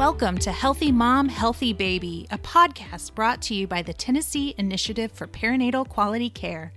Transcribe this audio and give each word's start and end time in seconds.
Welcome 0.00 0.38
to 0.38 0.50
Healthy 0.50 0.92
Mom, 0.92 1.28
Healthy 1.28 1.74
Baby, 1.74 2.26
a 2.30 2.38
podcast 2.38 3.14
brought 3.14 3.42
to 3.42 3.54
you 3.54 3.66
by 3.66 3.82
the 3.82 3.92
Tennessee 3.92 4.54
Initiative 4.56 5.12
for 5.12 5.26
Perinatal 5.26 5.86
Quality 5.86 6.30
Care. 6.30 6.72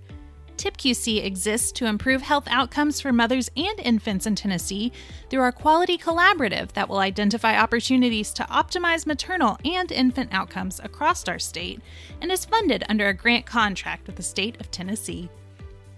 TIPQC 0.58 1.24
exists 1.24 1.72
to 1.72 1.86
improve 1.86 2.20
health 2.20 2.46
outcomes 2.50 3.00
for 3.00 3.14
mothers 3.14 3.50
and 3.56 3.80
infants 3.80 4.26
in 4.26 4.34
Tennessee 4.34 4.92
through 5.30 5.40
our 5.40 5.52
quality 5.52 5.96
collaborative 5.96 6.72
that 6.72 6.86
will 6.86 6.98
identify 6.98 7.58
opportunities 7.58 8.30
to 8.34 8.42
optimize 8.42 9.06
maternal 9.06 9.56
and 9.64 9.90
infant 9.90 10.28
outcomes 10.30 10.78
across 10.84 11.26
our 11.26 11.38
state 11.38 11.80
and 12.20 12.30
is 12.30 12.44
funded 12.44 12.84
under 12.90 13.08
a 13.08 13.14
grant 13.14 13.46
contract 13.46 14.06
with 14.06 14.16
the 14.16 14.22
state 14.22 14.60
of 14.60 14.70
Tennessee. 14.70 15.30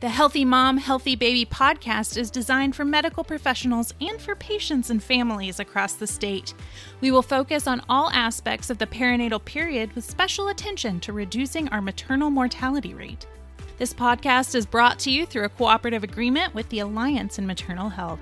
The 0.07 0.11
Healthy 0.11 0.45
Mom, 0.45 0.77
Healthy 0.77 1.16
Baby 1.16 1.45
podcast 1.45 2.16
is 2.16 2.30
designed 2.30 2.77
for 2.77 2.84
medical 2.84 3.25
professionals 3.25 3.93
and 4.00 4.20
for 4.20 4.36
patients 4.36 4.91
and 4.91 5.02
families 5.02 5.59
across 5.59 5.95
the 5.95 6.06
state. 6.06 6.55
We 7.01 7.10
will 7.10 7.23
focus 7.23 7.66
on 7.66 7.82
all 7.88 8.09
aspects 8.12 8.70
of 8.70 8.79
the 8.79 8.87
perinatal 8.87 9.45
period 9.45 9.92
with 9.95 10.09
special 10.09 10.46
attention 10.46 11.01
to 11.01 11.12
reducing 11.12 11.69
our 11.70 11.80
maternal 11.80 12.30
mortality 12.30 12.95
rate. 12.95 13.27
This 13.79 13.92
podcast 13.92 14.55
is 14.55 14.65
brought 14.65 15.01
to 15.01 15.10
you 15.10 15.27
through 15.27 15.46
a 15.46 15.48
cooperative 15.48 16.05
agreement 16.05 16.54
with 16.54 16.68
the 16.68 16.79
Alliance 16.79 17.41
in 17.41 17.45
Maternal 17.45 17.88
Health. 17.88 18.20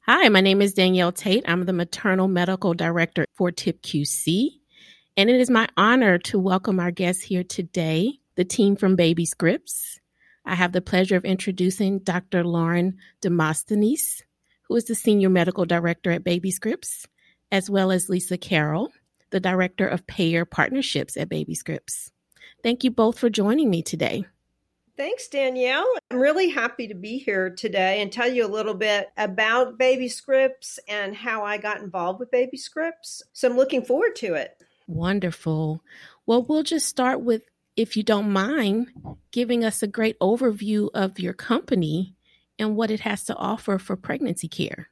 Hi, 0.00 0.28
my 0.30 0.40
name 0.40 0.60
is 0.60 0.74
Danielle 0.74 1.12
Tate. 1.12 1.44
I'm 1.46 1.64
the 1.64 1.72
Maternal 1.72 2.26
Medical 2.26 2.74
Director 2.74 3.24
for 3.36 3.52
TIPQC. 3.52 4.59
And 5.20 5.28
it 5.28 5.38
is 5.38 5.50
my 5.50 5.68
honor 5.76 6.16
to 6.16 6.38
welcome 6.38 6.80
our 6.80 6.90
guests 6.90 7.22
here 7.22 7.44
today, 7.44 8.20
the 8.36 8.44
team 8.46 8.74
from 8.74 8.96
Baby 8.96 9.26
Scripts. 9.26 10.00
I 10.46 10.54
have 10.54 10.72
the 10.72 10.80
pleasure 10.80 11.14
of 11.14 11.26
introducing 11.26 11.98
Dr. 11.98 12.42
Lauren 12.42 12.96
Demosthenes, 13.20 14.22
who 14.62 14.76
is 14.76 14.86
the 14.86 14.94
Senior 14.94 15.28
Medical 15.28 15.66
Director 15.66 16.10
at 16.10 16.24
Baby 16.24 16.50
Scripts, 16.50 17.06
as 17.52 17.68
well 17.68 17.90
as 17.90 18.08
Lisa 18.08 18.38
Carroll, 18.38 18.92
the 19.28 19.40
Director 19.40 19.86
of 19.86 20.06
Payer 20.06 20.46
Partnerships 20.46 21.18
at 21.18 21.28
Baby 21.28 21.54
Scripts. 21.54 22.10
Thank 22.62 22.82
you 22.82 22.90
both 22.90 23.18
for 23.18 23.28
joining 23.28 23.68
me 23.68 23.82
today. 23.82 24.24
Thanks, 24.96 25.28
Danielle. 25.28 25.86
I'm 26.10 26.16
really 26.16 26.48
happy 26.48 26.88
to 26.88 26.94
be 26.94 27.18
here 27.18 27.50
today 27.50 28.00
and 28.00 28.10
tell 28.10 28.32
you 28.32 28.46
a 28.46 28.48
little 28.48 28.72
bit 28.72 29.10
about 29.18 29.76
Baby 29.76 30.08
Scripts 30.08 30.78
and 30.88 31.14
how 31.14 31.44
I 31.44 31.58
got 31.58 31.82
involved 31.82 32.20
with 32.20 32.30
Baby 32.30 32.56
Scripts. 32.56 33.22
So 33.34 33.50
I'm 33.50 33.56
looking 33.58 33.84
forward 33.84 34.16
to 34.16 34.32
it. 34.32 34.56
Wonderful. 34.90 35.84
Well, 36.26 36.42
we'll 36.42 36.64
just 36.64 36.88
start 36.88 37.20
with, 37.20 37.42
if 37.76 37.96
you 37.96 38.02
don't 38.02 38.32
mind, 38.32 38.88
giving 39.30 39.64
us 39.64 39.84
a 39.84 39.86
great 39.86 40.18
overview 40.18 40.90
of 40.92 41.20
your 41.20 41.32
company 41.32 42.16
and 42.58 42.74
what 42.74 42.90
it 42.90 42.98
has 43.00 43.22
to 43.26 43.36
offer 43.36 43.78
for 43.78 43.94
pregnancy 43.94 44.48
care. 44.48 44.90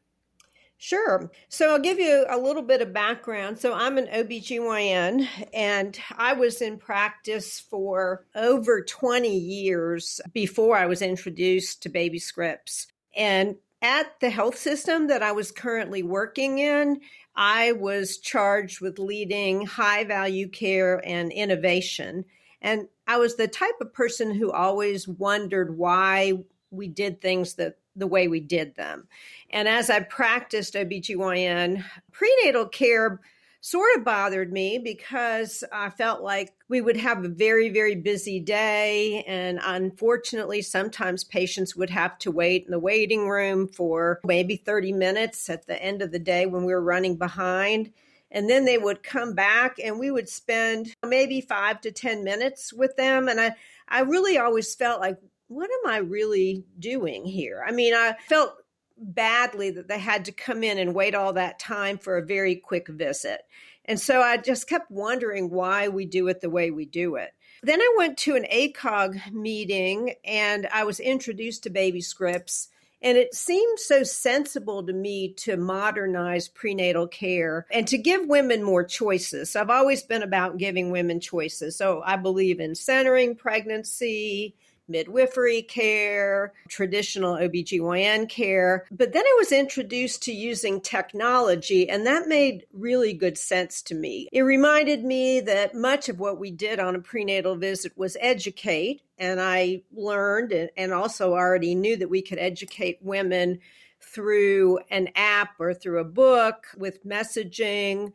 Sure. 0.76 1.32
So 1.48 1.72
I'll 1.72 1.80
give 1.80 1.98
you 1.98 2.24
a 2.30 2.38
little 2.38 2.62
bit 2.62 2.80
of 2.80 2.92
background. 2.92 3.58
So 3.58 3.74
I'm 3.74 3.98
an 3.98 4.06
OBGYN 4.06 5.26
and 5.52 5.98
I 6.16 6.34
was 6.34 6.62
in 6.62 6.78
practice 6.78 7.58
for 7.58 8.24
over 8.36 8.84
20 8.84 9.36
years 9.36 10.20
before 10.32 10.76
I 10.76 10.86
was 10.86 11.02
introduced 11.02 11.82
to 11.82 11.88
baby 11.88 12.20
scripts. 12.20 12.86
And 13.16 13.56
at 13.82 14.18
the 14.20 14.30
health 14.30 14.58
system 14.58 15.06
that 15.08 15.22
I 15.22 15.32
was 15.32 15.52
currently 15.52 16.02
working 16.02 16.58
in, 16.58 17.00
I 17.36 17.72
was 17.72 18.18
charged 18.18 18.80
with 18.80 18.98
leading 18.98 19.64
high 19.64 20.04
value 20.04 20.48
care 20.48 21.00
and 21.06 21.30
innovation. 21.30 22.24
And 22.60 22.88
I 23.06 23.18
was 23.18 23.36
the 23.36 23.46
type 23.46 23.80
of 23.80 23.92
person 23.92 24.34
who 24.34 24.50
always 24.50 25.06
wondered 25.06 25.78
why 25.78 26.32
we 26.70 26.88
did 26.88 27.20
things 27.20 27.54
that 27.54 27.78
the 27.94 28.06
way 28.06 28.28
we 28.28 28.40
did 28.40 28.74
them. 28.76 29.08
And 29.50 29.68
as 29.68 29.90
I 29.90 30.00
practiced 30.00 30.74
OBGYN, 30.74 31.84
prenatal 32.12 32.66
care 32.66 33.20
sort 33.60 33.96
of 33.96 34.04
bothered 34.04 34.52
me 34.52 34.78
because 34.78 35.64
I 35.72 35.90
felt 35.90 36.22
like 36.22 36.52
we 36.68 36.80
would 36.80 36.96
have 36.96 37.24
a 37.24 37.28
very, 37.28 37.68
very 37.70 37.96
busy 37.96 38.40
day. 38.40 39.24
And 39.26 39.58
unfortunately, 39.62 40.62
sometimes 40.62 41.24
patients 41.24 41.74
would 41.74 41.90
have 41.90 42.18
to 42.20 42.30
wait 42.30 42.66
in 42.66 42.70
the 42.70 42.78
waiting 42.78 43.28
room 43.28 43.68
for 43.68 44.20
maybe 44.24 44.56
30 44.56 44.92
minutes 44.92 45.50
at 45.50 45.66
the 45.66 45.82
end 45.82 46.02
of 46.02 46.12
the 46.12 46.18
day 46.18 46.46
when 46.46 46.64
we 46.64 46.72
were 46.72 46.82
running 46.82 47.16
behind. 47.16 47.92
And 48.30 48.48
then 48.48 48.64
they 48.64 48.78
would 48.78 49.02
come 49.02 49.34
back 49.34 49.78
and 49.82 49.98
we 49.98 50.10
would 50.10 50.28
spend 50.28 50.94
maybe 51.04 51.40
five 51.40 51.80
to 51.80 51.90
10 51.90 52.24
minutes 52.24 52.72
with 52.72 52.94
them. 52.96 53.26
And 53.28 53.40
I, 53.40 53.56
I 53.88 54.00
really 54.00 54.38
always 54.38 54.74
felt 54.74 55.00
like, 55.00 55.18
what 55.48 55.70
am 55.70 55.90
I 55.90 55.98
really 55.98 56.64
doing 56.78 57.24
here? 57.24 57.64
I 57.66 57.72
mean, 57.72 57.94
I 57.94 58.16
felt 58.28 58.54
badly 59.00 59.70
that 59.70 59.88
they 59.88 59.98
had 59.98 60.24
to 60.26 60.32
come 60.32 60.62
in 60.62 60.78
and 60.78 60.94
wait 60.94 61.14
all 61.14 61.32
that 61.34 61.58
time 61.58 61.98
for 61.98 62.18
a 62.18 62.26
very 62.26 62.56
quick 62.56 62.88
visit. 62.88 63.42
And 63.84 63.98
so 63.98 64.20
I 64.20 64.36
just 64.36 64.68
kept 64.68 64.90
wondering 64.90 65.50
why 65.50 65.88
we 65.88 66.04
do 66.04 66.28
it 66.28 66.40
the 66.40 66.50
way 66.50 66.70
we 66.70 66.84
do 66.84 67.16
it. 67.16 67.30
Then 67.62 67.80
I 67.80 67.94
went 67.96 68.18
to 68.18 68.36
an 68.36 68.46
ACOG 68.52 69.32
meeting 69.32 70.14
and 70.24 70.68
I 70.72 70.84
was 70.84 71.00
introduced 71.00 71.64
to 71.64 71.70
baby 71.70 72.00
scripts. 72.00 72.68
And 73.00 73.16
it 73.16 73.34
seemed 73.34 73.78
so 73.78 74.02
sensible 74.02 74.84
to 74.84 74.92
me 74.92 75.32
to 75.34 75.56
modernize 75.56 76.48
prenatal 76.48 77.06
care 77.06 77.66
and 77.70 77.86
to 77.88 77.96
give 77.96 78.26
women 78.26 78.62
more 78.62 78.82
choices. 78.82 79.54
I've 79.54 79.70
always 79.70 80.02
been 80.02 80.22
about 80.22 80.58
giving 80.58 80.90
women 80.90 81.20
choices. 81.20 81.76
So 81.76 82.02
I 82.04 82.16
believe 82.16 82.58
in 82.58 82.74
centering 82.74 83.36
pregnancy, 83.36 84.56
midwifery 84.88 85.62
care, 85.62 86.52
traditional 86.68 87.36
OBGYN 87.36 88.28
care. 88.28 88.86
But 88.90 89.12
then 89.12 89.24
I 89.24 89.34
was 89.38 89.52
introduced 89.52 90.22
to 90.24 90.32
using 90.32 90.80
technology, 90.80 91.88
and 91.88 92.06
that 92.06 92.28
made 92.28 92.66
really 92.72 93.12
good 93.12 93.38
sense 93.38 93.82
to 93.82 93.94
me. 93.94 94.28
It 94.32 94.42
reminded 94.42 95.04
me 95.04 95.40
that 95.40 95.74
much 95.74 96.08
of 96.08 96.18
what 96.18 96.38
we 96.38 96.50
did 96.50 96.80
on 96.80 96.96
a 96.96 97.00
prenatal 97.00 97.56
visit 97.56 97.92
was 97.96 98.16
educate, 98.20 99.02
and 99.18 99.40
I 99.40 99.82
learned 99.92 100.70
and 100.76 100.92
also 100.92 101.32
already 101.32 101.74
knew 101.74 101.96
that 101.96 102.10
we 102.10 102.22
could 102.22 102.38
educate 102.38 102.98
women 103.02 103.60
through 104.00 104.78
an 104.90 105.08
app 105.14 105.58
or 105.58 105.74
through 105.74 105.98
a 105.98 106.04
book 106.04 106.68
with 106.76 107.04
messaging 107.04 108.12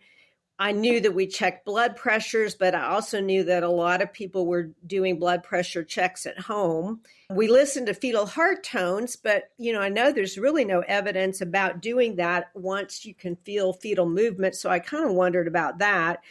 I 0.59 0.71
knew 0.71 1.01
that 1.01 1.15
we 1.15 1.25
checked 1.25 1.65
blood 1.65 1.95
pressures, 1.95 2.53
but 2.53 2.75
I 2.75 2.85
also 2.85 3.19
knew 3.19 3.43
that 3.45 3.63
a 3.63 3.69
lot 3.69 4.01
of 4.01 4.13
people 4.13 4.45
were 4.45 4.69
doing 4.85 5.17
blood 5.17 5.43
pressure 5.43 5.83
checks 5.83 6.25
at 6.25 6.39
home. 6.39 7.01
We 7.31 7.47
listened 7.47 7.87
to 7.87 7.93
fetal 7.93 8.27
heart 8.27 8.63
tones, 8.63 9.15
but 9.15 9.49
you 9.57 9.73
know, 9.73 9.81
I 9.81 9.89
know 9.89 10.11
there's 10.11 10.37
really 10.37 10.63
no 10.63 10.81
evidence 10.81 11.41
about 11.41 11.81
doing 11.81 12.17
that 12.17 12.51
once 12.53 13.03
you 13.03 13.15
can 13.15 13.35
feel 13.37 13.73
fetal 13.73 14.07
movement, 14.07 14.55
so 14.55 14.69
I 14.69 14.79
kind 14.79 15.05
of 15.05 15.15
wondered 15.15 15.47
about 15.47 15.79
that. 15.79 16.21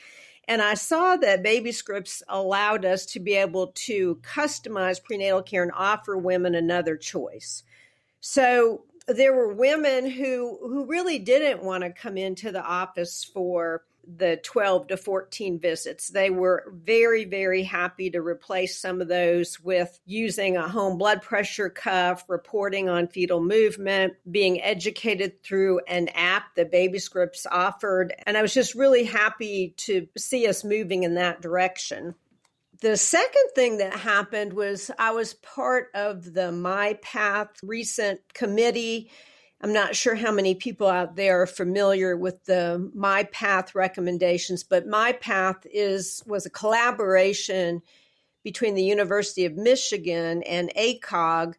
And 0.48 0.62
I 0.62 0.74
saw 0.74 1.16
that 1.16 1.42
baby 1.42 1.72
scripts 1.72 2.22
allowed 2.28 2.84
us 2.84 3.06
to 3.06 3.20
be 3.20 3.34
able 3.34 3.68
to 3.68 4.16
customize 4.22 5.02
prenatal 5.02 5.42
care 5.42 5.62
and 5.62 5.72
offer 5.74 6.16
women 6.16 6.54
another 6.54 6.96
choice. 6.96 7.62
So 8.20 8.84
there 9.08 9.34
were 9.34 9.52
women 9.52 10.08
who 10.08 10.58
who 10.62 10.86
really 10.86 11.18
didn't 11.18 11.62
want 11.62 11.82
to 11.82 11.90
come 11.90 12.16
into 12.16 12.52
the 12.52 12.62
office 12.62 13.24
for 13.24 13.82
the 14.06 14.40
12 14.42 14.88
to 14.88 14.96
14 14.96 15.58
visits. 15.58 16.08
They 16.08 16.30
were 16.30 16.72
very, 16.72 17.24
very 17.24 17.62
happy 17.62 18.10
to 18.10 18.20
replace 18.20 18.78
some 18.78 19.00
of 19.00 19.08
those 19.08 19.60
with 19.60 19.98
using 20.04 20.56
a 20.56 20.68
home 20.68 20.98
blood 20.98 21.22
pressure 21.22 21.68
cuff, 21.68 22.24
reporting 22.28 22.88
on 22.88 23.08
fetal 23.08 23.42
movement, 23.42 24.14
being 24.30 24.62
educated 24.62 25.42
through 25.42 25.80
an 25.88 26.08
app 26.08 26.54
that 26.56 26.70
Baby 26.70 26.98
Scripts 26.98 27.46
offered. 27.50 28.14
And 28.26 28.36
I 28.36 28.42
was 28.42 28.54
just 28.54 28.74
really 28.74 29.04
happy 29.04 29.74
to 29.78 30.06
see 30.16 30.46
us 30.46 30.64
moving 30.64 31.02
in 31.04 31.14
that 31.14 31.40
direction. 31.40 32.14
The 32.80 32.96
second 32.96 33.50
thing 33.54 33.78
that 33.78 33.94
happened 33.94 34.54
was 34.54 34.90
I 34.98 35.12
was 35.12 35.34
part 35.34 35.90
of 35.94 36.34
the 36.34 36.50
MiPATH 36.50 37.60
recent 37.62 38.20
committee 38.34 39.10
I'm 39.62 39.72
not 39.72 39.94
sure 39.94 40.16
how 40.16 40.32
many 40.32 40.56
people 40.56 40.88
out 40.88 41.14
there 41.14 41.42
are 41.42 41.46
familiar 41.46 42.16
with 42.16 42.44
the 42.46 42.90
MiPATH 42.96 43.76
recommendations, 43.76 44.64
but 44.64 44.88
MiPATH 44.88 45.66
is 45.72 46.22
was 46.26 46.46
a 46.46 46.50
collaboration 46.50 47.80
between 48.42 48.74
the 48.74 48.82
University 48.82 49.44
of 49.44 49.56
Michigan 49.56 50.42
and 50.42 50.72
ACOG 50.76 51.54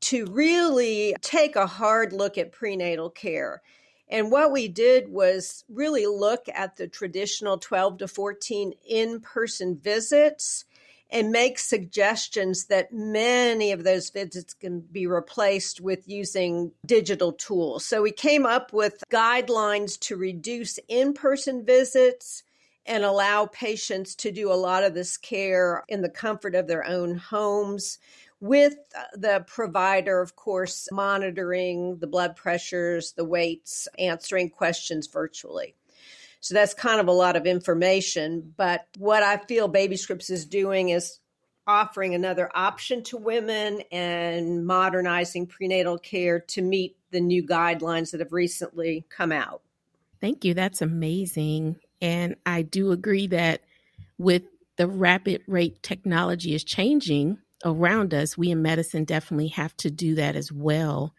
to 0.00 0.26
really 0.26 1.16
take 1.20 1.56
a 1.56 1.66
hard 1.66 2.12
look 2.12 2.38
at 2.38 2.52
prenatal 2.52 3.10
care. 3.10 3.62
And 4.08 4.30
what 4.30 4.52
we 4.52 4.68
did 4.68 5.08
was 5.08 5.64
really 5.68 6.06
look 6.06 6.46
at 6.54 6.76
the 6.76 6.86
traditional 6.86 7.58
12 7.58 7.98
to 7.98 8.08
14 8.08 8.72
in 8.88 9.20
person 9.20 9.76
visits 9.76 10.64
and 11.10 11.30
make 11.30 11.58
suggestions 11.58 12.66
that 12.66 12.92
many 12.92 13.72
of 13.72 13.82
those 13.84 14.10
visits 14.10 14.52
can 14.54 14.80
be 14.80 15.06
replaced 15.06 15.80
with 15.80 16.06
using 16.06 16.72
digital 16.84 17.32
tools. 17.32 17.84
So 17.84 18.02
we 18.02 18.12
came 18.12 18.44
up 18.44 18.72
with 18.72 19.02
guidelines 19.10 19.98
to 20.00 20.16
reduce 20.16 20.78
in 20.88 21.14
person 21.14 21.64
visits 21.64 22.42
and 22.84 23.04
allow 23.04 23.46
patients 23.46 24.14
to 24.16 24.30
do 24.30 24.52
a 24.52 24.54
lot 24.54 24.82
of 24.84 24.94
this 24.94 25.16
care 25.16 25.82
in 25.88 26.02
the 26.02 26.08
comfort 26.08 26.54
of 26.54 26.66
their 26.66 26.86
own 26.86 27.16
homes. 27.16 27.98
with 28.40 28.76
the 29.14 29.44
provider, 29.46 30.20
of 30.20 30.36
course, 30.36 30.88
monitoring 30.92 31.98
the 31.98 32.06
blood 32.06 32.36
pressures, 32.36 33.12
the 33.12 33.24
weights, 33.24 33.88
answering 33.98 34.48
questions 34.50 35.08
virtually. 35.08 35.74
So 36.40 36.54
that's 36.54 36.74
kind 36.74 37.00
of 37.00 37.08
a 37.08 37.12
lot 37.12 37.36
of 37.36 37.46
information. 37.46 38.54
But 38.56 38.86
what 38.96 39.22
I 39.22 39.38
feel 39.38 39.68
Baby 39.68 39.96
Scripts 39.96 40.30
is 40.30 40.46
doing 40.46 40.90
is 40.90 41.18
offering 41.66 42.14
another 42.14 42.50
option 42.54 43.02
to 43.04 43.16
women 43.16 43.82
and 43.92 44.66
modernizing 44.66 45.46
prenatal 45.46 45.98
care 45.98 46.40
to 46.40 46.62
meet 46.62 46.96
the 47.10 47.20
new 47.20 47.46
guidelines 47.46 48.10
that 48.10 48.20
have 48.20 48.32
recently 48.32 49.04
come 49.10 49.32
out. 49.32 49.60
Thank 50.20 50.44
you. 50.44 50.54
That's 50.54 50.82
amazing. 50.82 51.76
And 52.00 52.36
I 52.46 52.62
do 52.62 52.92
agree 52.92 53.26
that 53.28 53.62
with 54.16 54.42
the 54.76 54.86
rapid 54.86 55.42
rate 55.46 55.82
technology 55.82 56.54
is 56.54 56.64
changing 56.64 57.38
around 57.64 58.14
us, 58.14 58.38
we 58.38 58.50
in 58.50 58.62
medicine 58.62 59.04
definitely 59.04 59.48
have 59.48 59.76
to 59.78 59.90
do 59.90 60.14
that 60.14 60.36
as 60.36 60.52
well. 60.52 61.14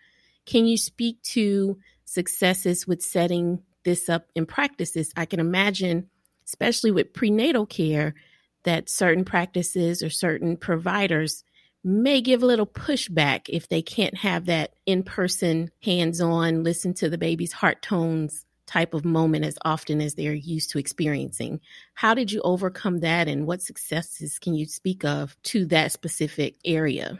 Can 0.45 0.65
you 0.65 0.77
speak 0.77 1.21
to 1.23 1.77
successes 2.05 2.87
with 2.87 3.01
setting 3.01 3.61
this 3.83 4.09
up 4.09 4.27
in 4.35 4.45
practices? 4.45 5.11
I 5.15 5.25
can 5.25 5.39
imagine, 5.39 6.09
especially 6.45 6.91
with 6.91 7.13
prenatal 7.13 7.65
care, 7.65 8.15
that 8.63 8.89
certain 8.89 9.25
practices 9.25 10.03
or 10.03 10.09
certain 10.09 10.57
providers 10.57 11.43
may 11.83 12.21
give 12.21 12.43
a 12.43 12.45
little 12.45 12.67
pushback 12.67 13.43
if 13.47 13.69
they 13.69 13.81
can't 13.81 14.17
have 14.17 14.45
that 14.45 14.73
in 14.85 15.03
person, 15.03 15.71
hands 15.81 16.19
on, 16.19 16.63
listen 16.63 16.93
to 16.93 17.09
the 17.09 17.17
baby's 17.17 17.53
heart 17.53 17.81
tones 17.81 18.45
type 18.69 18.93
of 18.93 19.03
moment 19.03 19.43
as 19.43 19.57
often 19.65 19.99
as 19.99 20.13
they're 20.13 20.33
used 20.33 20.69
to 20.69 20.77
experiencing. 20.77 21.59
How 21.95 22.13
did 22.13 22.31
you 22.31 22.41
overcome 22.41 22.99
that 22.99 23.27
and 23.27 23.47
what 23.47 23.63
successes 23.63 24.37
can 24.37 24.53
you 24.53 24.67
speak 24.67 25.03
of 25.03 25.35
to 25.43 25.65
that 25.67 25.91
specific 25.91 26.55
area? 26.63 27.19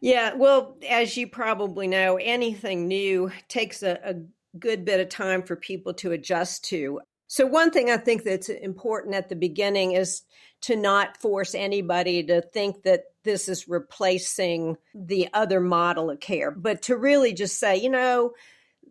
Yeah, 0.00 0.34
well, 0.34 0.76
as 0.88 1.16
you 1.16 1.28
probably 1.28 1.86
know, 1.86 2.16
anything 2.16 2.88
new 2.88 3.30
takes 3.48 3.82
a, 3.82 3.98
a 4.04 4.14
good 4.58 4.84
bit 4.84 5.00
of 5.00 5.08
time 5.08 5.42
for 5.42 5.56
people 5.56 5.94
to 5.94 6.12
adjust 6.12 6.64
to. 6.66 7.00
So, 7.26 7.46
one 7.46 7.70
thing 7.70 7.90
I 7.90 7.96
think 7.96 8.24
that's 8.24 8.48
important 8.48 9.14
at 9.14 9.28
the 9.28 9.36
beginning 9.36 9.92
is 9.92 10.22
to 10.62 10.76
not 10.76 11.16
force 11.16 11.54
anybody 11.54 12.22
to 12.24 12.40
think 12.40 12.82
that 12.84 13.04
this 13.24 13.48
is 13.48 13.68
replacing 13.68 14.76
the 14.94 15.28
other 15.32 15.60
model 15.60 16.10
of 16.10 16.20
care, 16.20 16.50
but 16.50 16.82
to 16.82 16.96
really 16.96 17.32
just 17.32 17.58
say, 17.58 17.76
you 17.76 17.90
know, 17.90 18.32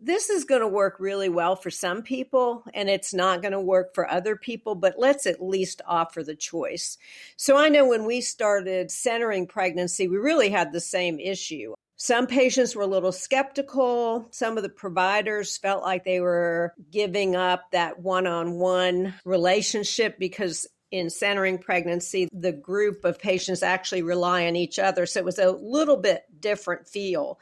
this 0.00 0.28
is 0.28 0.44
going 0.44 0.60
to 0.60 0.68
work 0.68 0.96
really 0.98 1.28
well 1.28 1.56
for 1.56 1.70
some 1.70 2.02
people 2.02 2.64
and 2.74 2.90
it's 2.90 3.14
not 3.14 3.42
going 3.42 3.52
to 3.52 3.60
work 3.60 3.94
for 3.94 4.10
other 4.10 4.36
people, 4.36 4.74
but 4.74 4.94
let's 4.98 5.26
at 5.26 5.42
least 5.42 5.80
offer 5.86 6.22
the 6.22 6.34
choice. 6.36 6.98
So 7.36 7.56
I 7.56 7.68
know 7.68 7.88
when 7.88 8.04
we 8.04 8.20
started 8.20 8.90
centering 8.90 9.46
pregnancy, 9.46 10.08
we 10.08 10.18
really 10.18 10.50
had 10.50 10.72
the 10.72 10.80
same 10.80 11.18
issue. 11.18 11.73
Some 12.04 12.26
patients 12.26 12.76
were 12.76 12.82
a 12.82 12.86
little 12.86 13.12
skeptical. 13.12 14.28
Some 14.30 14.58
of 14.58 14.62
the 14.62 14.68
providers 14.68 15.56
felt 15.56 15.82
like 15.82 16.04
they 16.04 16.20
were 16.20 16.74
giving 16.90 17.34
up 17.34 17.70
that 17.70 17.98
one 17.98 18.26
on 18.26 18.58
one 18.58 19.14
relationship 19.24 20.18
because 20.18 20.66
in 20.90 21.08
centering 21.08 21.56
pregnancy, 21.56 22.28
the 22.30 22.52
group 22.52 23.06
of 23.06 23.18
patients 23.18 23.62
actually 23.62 24.02
rely 24.02 24.46
on 24.46 24.54
each 24.54 24.78
other. 24.78 25.06
So 25.06 25.18
it 25.18 25.24
was 25.24 25.38
a 25.38 25.50
little 25.52 25.96
bit 25.96 26.24
different 26.40 26.86
feel. 26.86 27.38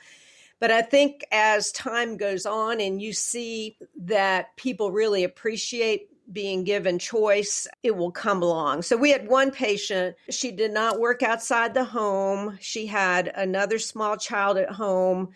But 0.60 0.70
I 0.70 0.82
think 0.82 1.24
as 1.32 1.72
time 1.72 2.16
goes 2.16 2.46
on 2.46 2.80
and 2.80 3.02
you 3.02 3.12
see 3.12 3.76
that 4.02 4.56
people 4.56 4.92
really 4.92 5.24
appreciate 5.24 6.06
being 6.30 6.64
given 6.64 6.98
choice, 6.98 7.66
it 7.82 7.96
will 7.96 8.10
come 8.10 8.42
along. 8.42 8.82
So 8.82 8.96
we 8.96 9.10
had 9.10 9.28
one 9.28 9.50
patient, 9.50 10.16
she 10.30 10.52
did 10.52 10.72
not 10.72 11.00
work 11.00 11.22
outside 11.22 11.74
the 11.74 11.84
home. 11.84 12.58
She 12.60 12.86
had 12.86 13.28
another 13.34 13.78
small 13.78 14.16
child 14.16 14.58
at 14.58 14.70
home. 14.70 15.30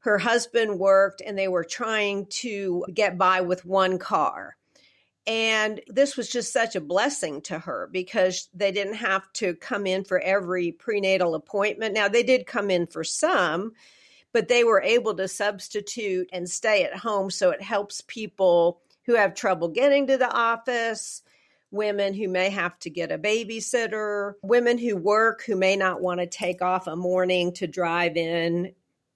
Her 0.00 0.18
husband 0.18 0.78
worked 0.78 1.22
and 1.24 1.38
they 1.38 1.48
were 1.48 1.64
trying 1.64 2.26
to 2.26 2.84
get 2.92 3.18
by 3.18 3.40
with 3.40 3.64
one 3.64 3.98
car. 3.98 4.56
And 5.26 5.82
this 5.88 6.16
was 6.16 6.30
just 6.30 6.54
such 6.54 6.74
a 6.74 6.80
blessing 6.80 7.42
to 7.42 7.58
her 7.58 7.90
because 7.92 8.48
they 8.54 8.72
didn't 8.72 8.94
have 8.94 9.30
to 9.34 9.54
come 9.56 9.86
in 9.86 10.04
for 10.04 10.18
every 10.20 10.72
prenatal 10.72 11.34
appointment. 11.34 11.94
Now, 11.94 12.08
they 12.08 12.22
did 12.22 12.46
come 12.46 12.70
in 12.70 12.86
for 12.86 13.04
some, 13.04 13.72
but 14.32 14.48
they 14.48 14.64
were 14.64 14.80
able 14.80 15.14
to 15.16 15.28
substitute 15.28 16.30
and 16.32 16.48
stay 16.48 16.84
at 16.84 16.96
home. 16.96 17.30
So 17.30 17.50
it 17.50 17.60
helps 17.60 18.02
people 18.06 18.80
who 19.08 19.14
have 19.14 19.34
trouble 19.34 19.68
getting 19.68 20.06
to 20.06 20.18
the 20.18 20.30
office, 20.30 21.22
women 21.70 22.12
who 22.12 22.28
may 22.28 22.50
have 22.50 22.78
to 22.78 22.90
get 22.90 23.10
a 23.10 23.16
babysitter, 23.16 24.34
women 24.42 24.76
who 24.76 24.94
work 24.94 25.42
who 25.46 25.56
may 25.56 25.76
not 25.76 26.02
want 26.02 26.20
to 26.20 26.26
take 26.26 26.60
off 26.60 26.86
a 26.86 26.94
morning 26.94 27.50
to 27.54 27.66
drive 27.66 28.18
in, 28.18 28.70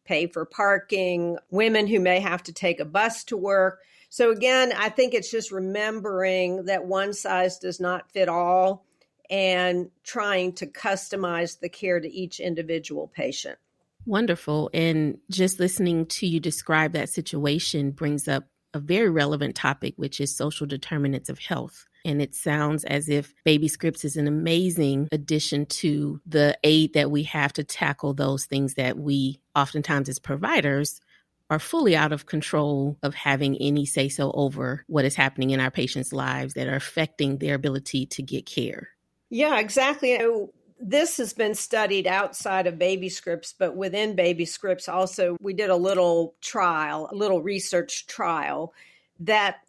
pay 0.07 0.27
for 0.27 0.47
parking, 0.47 1.37
women 1.51 1.87
who 1.87 2.01
may 2.01 2.21
have 2.21 2.43
to 2.43 2.55
take 2.55 2.81
a 2.81 2.87
bus 2.87 3.23
to 3.25 3.37
work. 3.37 3.81
So, 4.09 4.31
again, 4.31 4.73
I 4.75 4.89
think 4.89 5.13
it's 5.13 5.31
just 5.31 5.53
remembering 5.53 6.65
that 6.65 6.87
one 6.87 7.13
size 7.13 7.59
does 7.59 7.79
not 7.79 8.11
fit 8.11 8.31
all 8.31 8.87
and 9.29 9.91
trying 10.05 10.55
to 10.55 10.67
customize 10.67 11.61
the 11.61 11.69
care 11.69 12.01
to 12.01 12.11
each 12.11 12.41
individual 12.41 13.09
patient. 13.15 13.59
Wonderful. 14.07 14.71
And 14.73 15.19
just 15.31 15.61
listening 15.61 16.07
to 16.07 16.27
you 16.27 16.41
describe 16.41 16.93
that 16.93 17.11
situation 17.11 17.91
brings 17.91 18.27
up 18.27 18.45
a 18.75 18.81
very 18.81 19.11
relevant 19.11 19.55
topic, 19.55 19.95
which 19.97 20.21
is 20.21 20.37
social 20.37 20.67
determinants 20.67 21.29
of 21.29 21.39
health. 21.39 21.87
And 22.05 22.21
it 22.21 22.35
sounds 22.35 22.85
as 22.85 23.09
if 23.09 23.33
Baby 23.45 23.69
Scripts 23.69 24.05
is 24.05 24.17
an 24.17 24.27
amazing 24.27 25.09
addition 25.13 25.67
to 25.67 26.21
the 26.27 26.59
aid 26.65 26.95
that 26.95 27.11
we 27.11 27.23
have 27.25 27.53
to 27.55 27.65
tackle 27.65 28.15
those 28.15 28.47
things 28.47 28.75
that 28.75 28.99
we 28.99 29.41
oftentimes 29.55 30.09
as 30.09 30.19
providers 30.19 31.01
are 31.49 31.59
fully 31.59 31.95
out 31.95 32.13
of 32.13 32.27
control 32.27 32.97
of 33.03 33.15
having 33.15 33.57
any 33.59 33.85
say 33.85 34.09
so 34.09 34.33
over 34.33 34.85
what 34.89 35.05
is 35.05 35.15
happening 35.15 35.51
in 35.51 35.61
our 35.61 35.71
patients' 35.71 36.13
lives 36.13 36.55
that 36.55 36.67
are 36.67 36.75
affecting 36.75 37.39
their 37.39 37.55
ability 37.55 38.07
to 38.07 38.23
get 38.23 38.47
care. 38.47 38.89
Yeah, 39.29 39.59
exactly 39.59 40.19
this 40.83 41.17
has 41.19 41.33
been 41.33 41.55
studied 41.55 42.07
outside 42.07 42.67
of 42.67 42.79
baby 42.79 43.09
scripts, 43.09 43.55
but 43.57 43.77
within 43.77 44.17
baby 44.17 44.45
scripts 44.45 44.89
also, 44.89 45.37
we 45.41 45.55
did 45.55 45.71
a 45.71 45.77
little 45.77 46.35
trial, 46.41 47.09
a 47.11 47.15
little 47.15 47.41
research 47.41 48.07
trial 48.07 48.75
that 49.21 49.61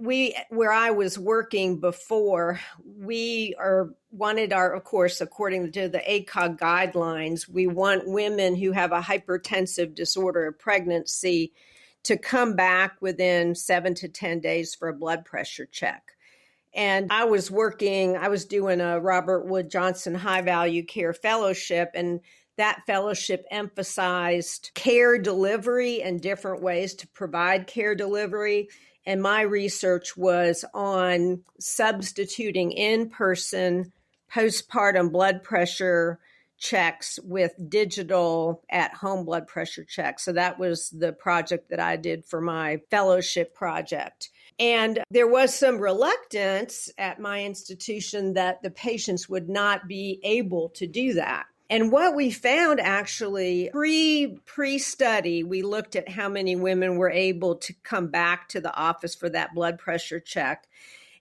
we 0.00 0.36
where 0.48 0.72
I 0.72 0.90
was 0.90 1.16
working 1.16 1.78
before, 1.78 2.58
we 2.84 3.54
are 3.58 3.90
wanted 4.10 4.52
our 4.52 4.74
of 4.74 4.82
course 4.82 5.20
according 5.20 5.70
to 5.72 5.88
the 5.88 6.00
ACOG 6.00 6.58
guidelines, 6.58 7.48
we 7.48 7.68
want 7.68 8.08
women 8.08 8.56
who 8.56 8.72
have 8.72 8.90
a 8.90 9.00
hypertensive 9.00 9.94
disorder 9.94 10.46
of 10.46 10.58
pregnancy 10.58 11.52
to 12.02 12.16
come 12.16 12.56
back 12.56 12.96
within 13.00 13.54
7 13.54 13.94
to 13.94 14.08
10 14.08 14.40
days 14.40 14.74
for 14.74 14.88
a 14.88 14.94
blood 14.94 15.24
pressure 15.24 15.66
check. 15.66 16.15
And 16.76 17.10
I 17.10 17.24
was 17.24 17.50
working, 17.50 18.18
I 18.18 18.28
was 18.28 18.44
doing 18.44 18.82
a 18.82 19.00
Robert 19.00 19.46
Wood 19.46 19.70
Johnson 19.70 20.14
High 20.14 20.42
Value 20.42 20.84
Care 20.84 21.14
Fellowship, 21.14 21.90
and 21.94 22.20
that 22.58 22.82
fellowship 22.86 23.46
emphasized 23.50 24.70
care 24.74 25.18
delivery 25.18 26.02
and 26.02 26.20
different 26.20 26.62
ways 26.62 26.94
to 26.96 27.08
provide 27.08 27.66
care 27.66 27.94
delivery. 27.94 28.68
And 29.06 29.22
my 29.22 29.40
research 29.40 30.16
was 30.16 30.64
on 30.74 31.42
substituting 31.58 32.72
in 32.72 33.08
person 33.08 33.92
postpartum 34.30 35.12
blood 35.12 35.42
pressure 35.42 36.18
checks 36.58 37.18
with 37.22 37.54
digital 37.68 38.62
at 38.70 38.92
home 38.94 39.24
blood 39.24 39.46
pressure 39.46 39.84
checks. 39.84 40.24
So 40.24 40.32
that 40.32 40.58
was 40.58 40.90
the 40.90 41.12
project 41.12 41.70
that 41.70 41.80
I 41.80 41.96
did 41.96 42.24
for 42.24 42.40
my 42.40 42.80
fellowship 42.90 43.54
project. 43.54 44.30
And 44.58 45.02
there 45.10 45.28
was 45.28 45.54
some 45.54 45.78
reluctance 45.78 46.90
at 46.96 47.20
my 47.20 47.44
institution 47.44 48.34
that 48.34 48.62
the 48.62 48.70
patients 48.70 49.28
would 49.28 49.48
not 49.48 49.86
be 49.86 50.20
able 50.22 50.70
to 50.70 50.86
do 50.86 51.14
that. 51.14 51.46
And 51.68 51.90
what 51.90 52.14
we 52.14 52.30
found 52.30 52.80
actually 52.80 53.70
pre 53.72 54.38
pre 54.44 54.78
study, 54.78 55.42
we 55.42 55.62
looked 55.62 55.96
at 55.96 56.08
how 56.08 56.28
many 56.28 56.54
women 56.54 56.96
were 56.96 57.10
able 57.10 57.56
to 57.56 57.74
come 57.82 58.06
back 58.08 58.48
to 58.50 58.60
the 58.60 58.74
office 58.74 59.14
for 59.14 59.28
that 59.30 59.54
blood 59.54 59.78
pressure 59.78 60.20
check. 60.20 60.68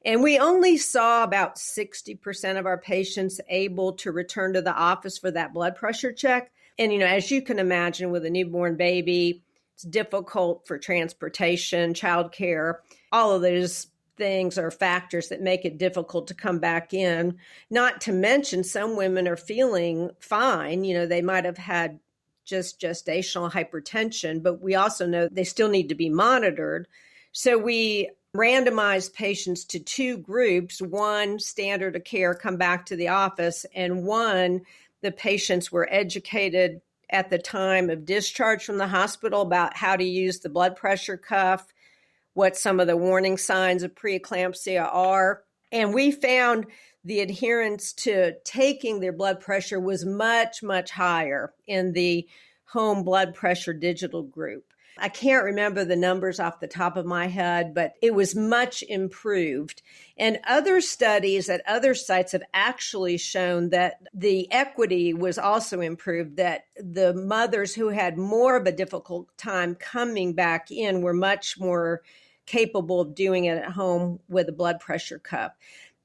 And 0.05 0.21
we 0.21 0.37
only 0.37 0.77
saw 0.77 1.23
about 1.23 1.55
60% 1.55 2.59
of 2.59 2.67
our 2.67 2.77
patients 2.77 3.41
able 3.49 3.93
to 3.93 4.11
return 4.11 4.53
to 4.53 4.61
the 4.61 4.73
office 4.73 5.17
for 5.17 5.31
that 5.31 5.51
blood 5.51 5.75
pressure 5.75 6.13
check. 6.13 6.51
And, 6.77 6.93
you 6.93 6.99
know, 6.99 7.07
as 7.07 7.31
you 7.31 7.41
can 7.41 7.57
imagine, 7.57 8.11
with 8.11 8.23
a 8.23 8.29
newborn 8.29 8.75
baby, 8.75 9.43
it's 9.73 9.83
difficult 9.83 10.67
for 10.67 10.77
transportation, 10.77 11.93
childcare, 11.93 12.75
all 13.15 13.31
of 13.31 13.41
those 13.41 13.87
things 14.17 14.57
are 14.57 14.69
factors 14.69 15.29
that 15.29 15.41
make 15.41 15.63
it 15.63 15.77
difficult 15.77 16.27
to 16.27 16.33
come 16.33 16.59
back 16.59 16.93
in. 16.93 17.37
Not 17.69 18.01
to 18.01 18.11
mention, 18.11 18.61
some 18.61 18.97
women 18.97 19.25
are 19.25 19.37
feeling 19.37 20.11
fine. 20.19 20.83
You 20.83 20.95
know, 20.95 21.05
they 21.05 21.21
might 21.21 21.45
have 21.45 21.57
had 21.57 21.99
just 22.43 22.79
gestational 22.79 23.49
hypertension, 23.49 24.43
but 24.43 24.61
we 24.61 24.75
also 24.75 25.07
know 25.07 25.29
they 25.31 25.45
still 25.45 25.69
need 25.69 25.87
to 25.89 25.95
be 25.95 26.09
monitored. 26.09 26.89
So 27.31 27.57
we 27.57 28.09
randomized 28.35 29.13
patients 29.13 29.63
to 29.63 29.79
two 29.79 30.17
groups 30.17 30.81
one 30.81 31.39
standard 31.39 31.95
of 31.95 32.03
care, 32.03 32.33
come 32.33 32.57
back 32.57 32.85
to 32.87 32.97
the 32.97 33.07
office, 33.07 33.65
and 33.73 34.03
one 34.03 34.61
the 35.01 35.11
patients 35.13 35.71
were 35.71 35.87
educated 35.89 36.81
at 37.11 37.29
the 37.29 37.37
time 37.37 37.89
of 37.89 38.05
discharge 38.05 38.65
from 38.65 38.77
the 38.77 38.87
hospital 38.87 39.41
about 39.41 39.77
how 39.77 39.95
to 39.95 40.03
use 40.03 40.39
the 40.39 40.49
blood 40.49 40.75
pressure 40.75 41.15
cuff, 41.15 41.73
what 42.35 42.55
some 42.55 42.79
of 42.79 42.85
the 42.85 42.97
warning 42.97 43.37
signs 43.37 43.81
of 43.81 43.95
preeclampsia 43.95 44.87
are. 44.93 45.41
And 45.71 45.93
we 45.93 46.11
found 46.11 46.67
the 47.03 47.21
adherence 47.21 47.93
to 47.93 48.33
taking 48.43 48.99
their 48.99 49.13
blood 49.13 49.39
pressure 49.39 49.79
was 49.79 50.05
much, 50.05 50.61
much 50.61 50.91
higher 50.91 51.53
in 51.65 51.93
the 51.93 52.27
home 52.65 53.03
blood 53.03 53.33
pressure 53.33 53.73
digital 53.73 54.21
group. 54.21 54.65
I 54.97 55.09
can't 55.09 55.43
remember 55.43 55.83
the 55.83 55.95
numbers 55.95 56.39
off 56.39 56.59
the 56.59 56.67
top 56.67 56.95
of 56.95 57.05
my 57.05 57.27
head, 57.27 57.73
but 57.73 57.93
it 58.01 58.13
was 58.13 58.33
much 58.35 58.83
improved. 58.83 59.81
And 60.17 60.39
other 60.47 60.79
studies 60.79 61.49
at 61.49 61.61
other 61.67 61.93
sites 61.93 62.31
have 62.31 62.43
actually 62.53 63.17
shown 63.17 63.69
that 63.71 63.99
the 64.13 64.49
equity 64.51 65.13
was 65.13 65.37
also 65.37 65.81
improved, 65.81 66.37
that 66.37 66.65
the 66.77 67.13
mothers 67.13 67.75
who 67.75 67.89
had 67.89 68.17
more 68.17 68.55
of 68.55 68.67
a 68.67 68.71
difficult 68.71 69.27
time 69.37 69.75
coming 69.75 70.33
back 70.33 70.71
in 70.71 71.01
were 71.01 71.13
much 71.13 71.59
more 71.59 72.01
capable 72.45 73.01
of 73.01 73.15
doing 73.15 73.45
it 73.45 73.57
at 73.57 73.71
home 73.71 74.19
with 74.27 74.49
a 74.49 74.53
blood 74.53 74.79
pressure 74.79 75.19
cup. 75.19 75.57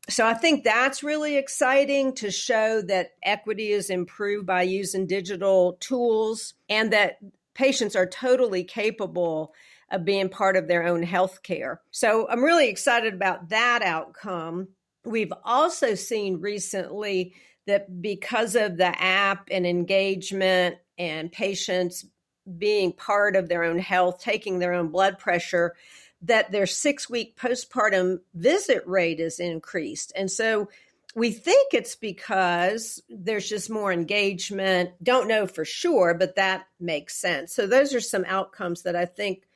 So 0.09 0.27
I 0.27 0.35
think 0.35 0.65
that's 0.65 1.03
really 1.03 1.37
exciting 1.37 2.15
to 2.15 2.31
show 2.31 2.83
that 2.83 3.13
equity 3.23 3.71
is 3.71 3.91
improved 3.91 4.47
by 4.47 4.63
using 4.63 5.07
digital 5.07 5.75
tools 5.81 6.55
and 6.69 6.93
that 6.93 7.19
patients 7.55 7.95
are 7.95 8.07
totally 8.07 8.65
capable 8.65 9.55
of 9.91 10.05
being 10.05 10.29
part 10.29 10.57
of 10.57 10.69
their 10.69 10.87
own 10.87 11.03
health 11.03 11.43
care. 11.43 11.81
So 11.91 12.29
I'm 12.29 12.43
really 12.43 12.69
excited 12.69 13.13
about 13.13 13.51
that 13.51 13.83
outcome. 13.83 14.69
We've 15.05 15.33
also 15.45 15.95
seen 15.95 16.41
recently 16.41 17.35
that 17.67 18.01
because 18.01 18.57
of 18.57 18.77
the 18.77 19.01
app 19.01 19.49
and 19.51 19.67
engagement 19.67 20.77
and 20.99 21.31
patients 21.31 22.07
being 22.59 22.93
part 22.93 23.37
of 23.37 23.49
their 23.49 23.65
own 23.65 23.79
health, 23.79 24.21
taking 24.21 24.59
their 24.59 24.73
own 24.73 24.89
blood 24.89 25.19
pressure, 25.19 25.75
that 26.23 26.53
their 26.53 26.67
six 26.67 27.09
week 27.09 27.37
postpartum 27.37 28.21
visit 28.35 28.87
rate 28.87 29.21
is 29.21 29.41
increased. 29.41 30.13
And 30.15 30.31
so 30.31 30.69
we 31.15 31.33
think 31.33 31.75
it's 31.75 31.97
because 31.97 33.03
there's 33.09 33.49
just 33.49 33.71
more 33.71 33.93
engagement. 33.93 34.91
Don't 35.03 35.29
know 35.29 35.47
for 35.47 35.65
sure, 35.65 36.15
but 36.15 36.37
that 36.37 36.67
makes 36.79 37.17
sense. 37.17 37.53
So, 37.53 37.67
those 37.67 37.95
are 37.95 38.01
some 38.01 38.25
outcomes 38.27 38.83
that 38.83 38.95
I 38.95 39.07
think 39.07 39.49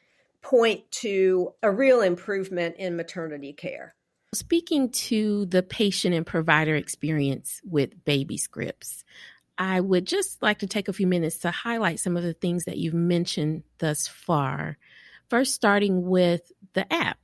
point 0.42 0.90
to 0.90 1.52
a 1.62 1.71
real 1.71 2.02
improvement 2.02 2.76
in 2.76 2.97
maternity 2.97 3.52
care. 3.52 3.94
Speaking 4.35 4.90
to 4.90 5.47
the 5.47 5.62
patient 5.62 6.14
and 6.14 6.26
provider 6.26 6.75
experience 6.75 7.61
with 7.64 8.04
baby 8.04 8.37
scripts, 8.37 9.04
I 9.56 9.80
would 9.80 10.06
just 10.06 10.42
like 10.42 10.59
to 10.59 10.66
take 10.66 10.88
a 10.88 10.92
few 10.92 11.06
minutes 11.06 11.38
to 11.40 11.50
highlight 11.52 12.00
some 12.00 12.16
of 12.16 12.25
the 12.25 12.35
things 12.35 12.64
that 12.64 12.78
you've 12.78 12.94
mentioned 12.94 13.62
thus 13.78 14.09
far. 14.09 14.76
First, 15.35 15.55
starting 15.55 16.07
with 16.07 16.53
the 16.75 16.93
app. 16.93 17.19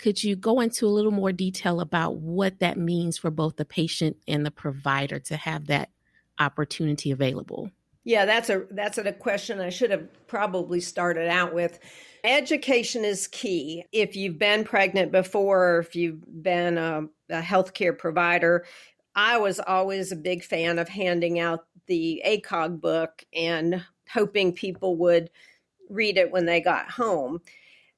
Could 0.00 0.24
you 0.24 0.34
go 0.34 0.58
into 0.58 0.84
a 0.84 0.90
little 0.90 1.12
more 1.12 1.30
detail 1.30 1.80
about 1.80 2.16
what 2.16 2.58
that 2.58 2.76
means 2.76 3.18
for 3.18 3.30
both 3.30 3.54
the 3.54 3.64
patient 3.64 4.16
and 4.26 4.44
the 4.44 4.50
provider 4.50 5.20
to 5.20 5.36
have 5.36 5.68
that 5.68 5.90
opportunity 6.40 7.12
available? 7.12 7.70
Yeah, 8.02 8.24
that's 8.24 8.50
a 8.50 8.66
that's 8.72 8.98
a 8.98 9.12
question 9.12 9.60
I 9.60 9.68
should 9.68 9.92
have 9.92 10.26
probably 10.26 10.80
started 10.80 11.28
out 11.28 11.54
with. 11.54 11.78
Education 12.24 13.04
is 13.04 13.28
key. 13.28 13.84
If 13.92 14.16
you've 14.16 14.40
been 14.40 14.64
pregnant 14.64 15.12
before, 15.12 15.76
or 15.76 15.78
if 15.78 15.94
you've 15.94 16.24
been 16.42 16.78
a, 16.78 17.06
a 17.30 17.42
healthcare 17.42 17.96
provider, 17.96 18.66
I 19.14 19.38
was 19.38 19.60
always 19.60 20.10
a 20.10 20.16
big 20.16 20.42
fan 20.42 20.80
of 20.80 20.88
handing 20.88 21.38
out 21.38 21.66
the 21.86 22.24
ACOG 22.26 22.80
book 22.80 23.24
and 23.32 23.84
hoping 24.12 24.52
people 24.52 24.96
would 24.96 25.30
read 25.88 26.18
it 26.18 26.30
when 26.30 26.46
they 26.46 26.60
got 26.60 26.90
home. 26.90 27.40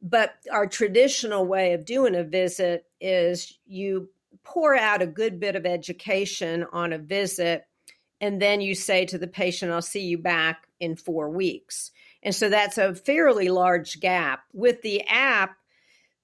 But 0.01 0.35
our 0.51 0.67
traditional 0.67 1.45
way 1.45 1.73
of 1.73 1.85
doing 1.85 2.15
a 2.15 2.23
visit 2.23 2.87
is 3.01 3.59
you 3.67 4.11
pour 4.45 4.77
out 4.77 5.03
a 5.03 5.07
good 5.07 5.41
bit 5.41 5.57
of 5.57 5.67
education 5.67 6.65
on 6.73 6.93
a 6.93 6.99
visit, 6.99 7.67
and 8.21 8.41
then 8.41 8.61
you 8.61 8.75
say 8.75 9.05
to 9.07 9.19
the 9.19 9.27
patient, 9.27 9.73
I'll 9.73 9.83
see 9.83 10.03
you 10.03 10.19
back 10.19 10.69
in 10.81 10.97
four 10.97 11.29
weeks. 11.29 11.91
And 12.23 12.35
so 12.35 12.49
that's 12.49 12.79
a 12.79 12.95
fairly 12.95 13.49
large 13.49 14.01
gap. 14.01 14.45
With 14.53 14.83
the 14.83 15.03
app, 15.07 15.57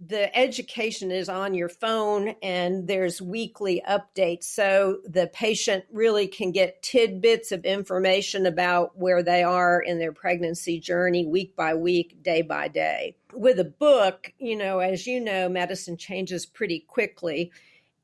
the 0.00 0.36
education 0.36 1.10
is 1.10 1.28
on 1.28 1.54
your 1.54 1.68
phone 1.68 2.34
and 2.42 2.86
there's 2.88 3.22
weekly 3.22 3.82
updates. 3.88 4.44
So 4.44 4.98
the 5.04 5.28
patient 5.32 5.84
really 5.92 6.26
can 6.26 6.50
get 6.52 6.82
tidbits 6.82 7.52
of 7.52 7.64
information 7.64 8.44
about 8.44 8.98
where 8.98 9.22
they 9.22 9.42
are 9.42 9.80
in 9.80 9.98
their 9.98 10.12
pregnancy 10.12 10.80
journey 10.80 11.26
week 11.26 11.54
by 11.54 11.74
week, 11.74 12.22
day 12.22 12.42
by 12.42 12.68
day. 12.68 13.16
With 13.32 13.60
a 13.60 13.64
book, 13.64 14.32
you 14.38 14.56
know, 14.56 14.80
as 14.80 15.06
you 15.06 15.20
know, 15.20 15.48
medicine 15.48 15.96
changes 15.96 16.44
pretty 16.44 16.80
quickly 16.80 17.52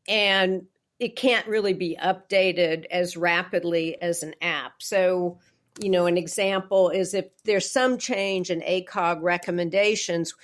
and 0.09 0.67
it 1.01 1.17
can't 1.17 1.47
really 1.47 1.73
be 1.73 1.99
updated 2.01 2.85
as 2.91 3.17
rapidly 3.17 4.01
as 4.01 4.23
an 4.23 4.35
app. 4.43 4.83
So, 4.83 5.39
you 5.81 5.91
know, 5.91 6.07
an 6.07 6.19
example 6.19 6.91
is 6.91 7.15
if 7.15 7.27
there's 7.45 7.71
some 7.71 7.99
change 7.99 8.51
in 8.51 8.61
ACOG 8.61 9.23
recommendations, 9.23 10.35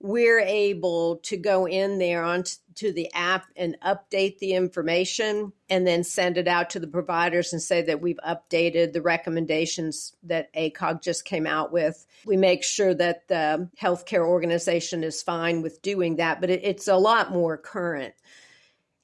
we're 0.00 0.40
able 0.40 1.16
to 1.16 1.36
go 1.36 1.66
in 1.66 1.98
there 1.98 2.22
onto 2.22 2.92
the 2.92 3.10
app 3.14 3.46
and 3.56 3.76
update 3.84 4.38
the 4.38 4.52
information 4.52 5.52
and 5.70 5.86
then 5.86 6.04
send 6.04 6.36
it 6.36 6.46
out 6.46 6.70
to 6.70 6.78
the 6.78 6.86
providers 6.86 7.52
and 7.52 7.62
say 7.62 7.80
that 7.82 8.02
we've 8.02 8.20
updated 8.26 8.92
the 8.92 9.00
recommendations 9.00 10.14
that 10.22 10.52
ACOG 10.54 11.02
just 11.02 11.24
came 11.24 11.46
out 11.46 11.72
with. 11.72 12.06
We 12.26 12.36
make 12.36 12.62
sure 12.62 12.92
that 12.94 13.26
the 13.28 13.70
healthcare 13.80 14.26
organization 14.26 15.02
is 15.02 15.22
fine 15.22 15.62
with 15.62 15.80
doing 15.80 16.16
that, 16.16 16.40
but 16.40 16.50
it's 16.50 16.88
a 16.88 16.96
lot 16.96 17.32
more 17.32 17.56
current. 17.56 18.14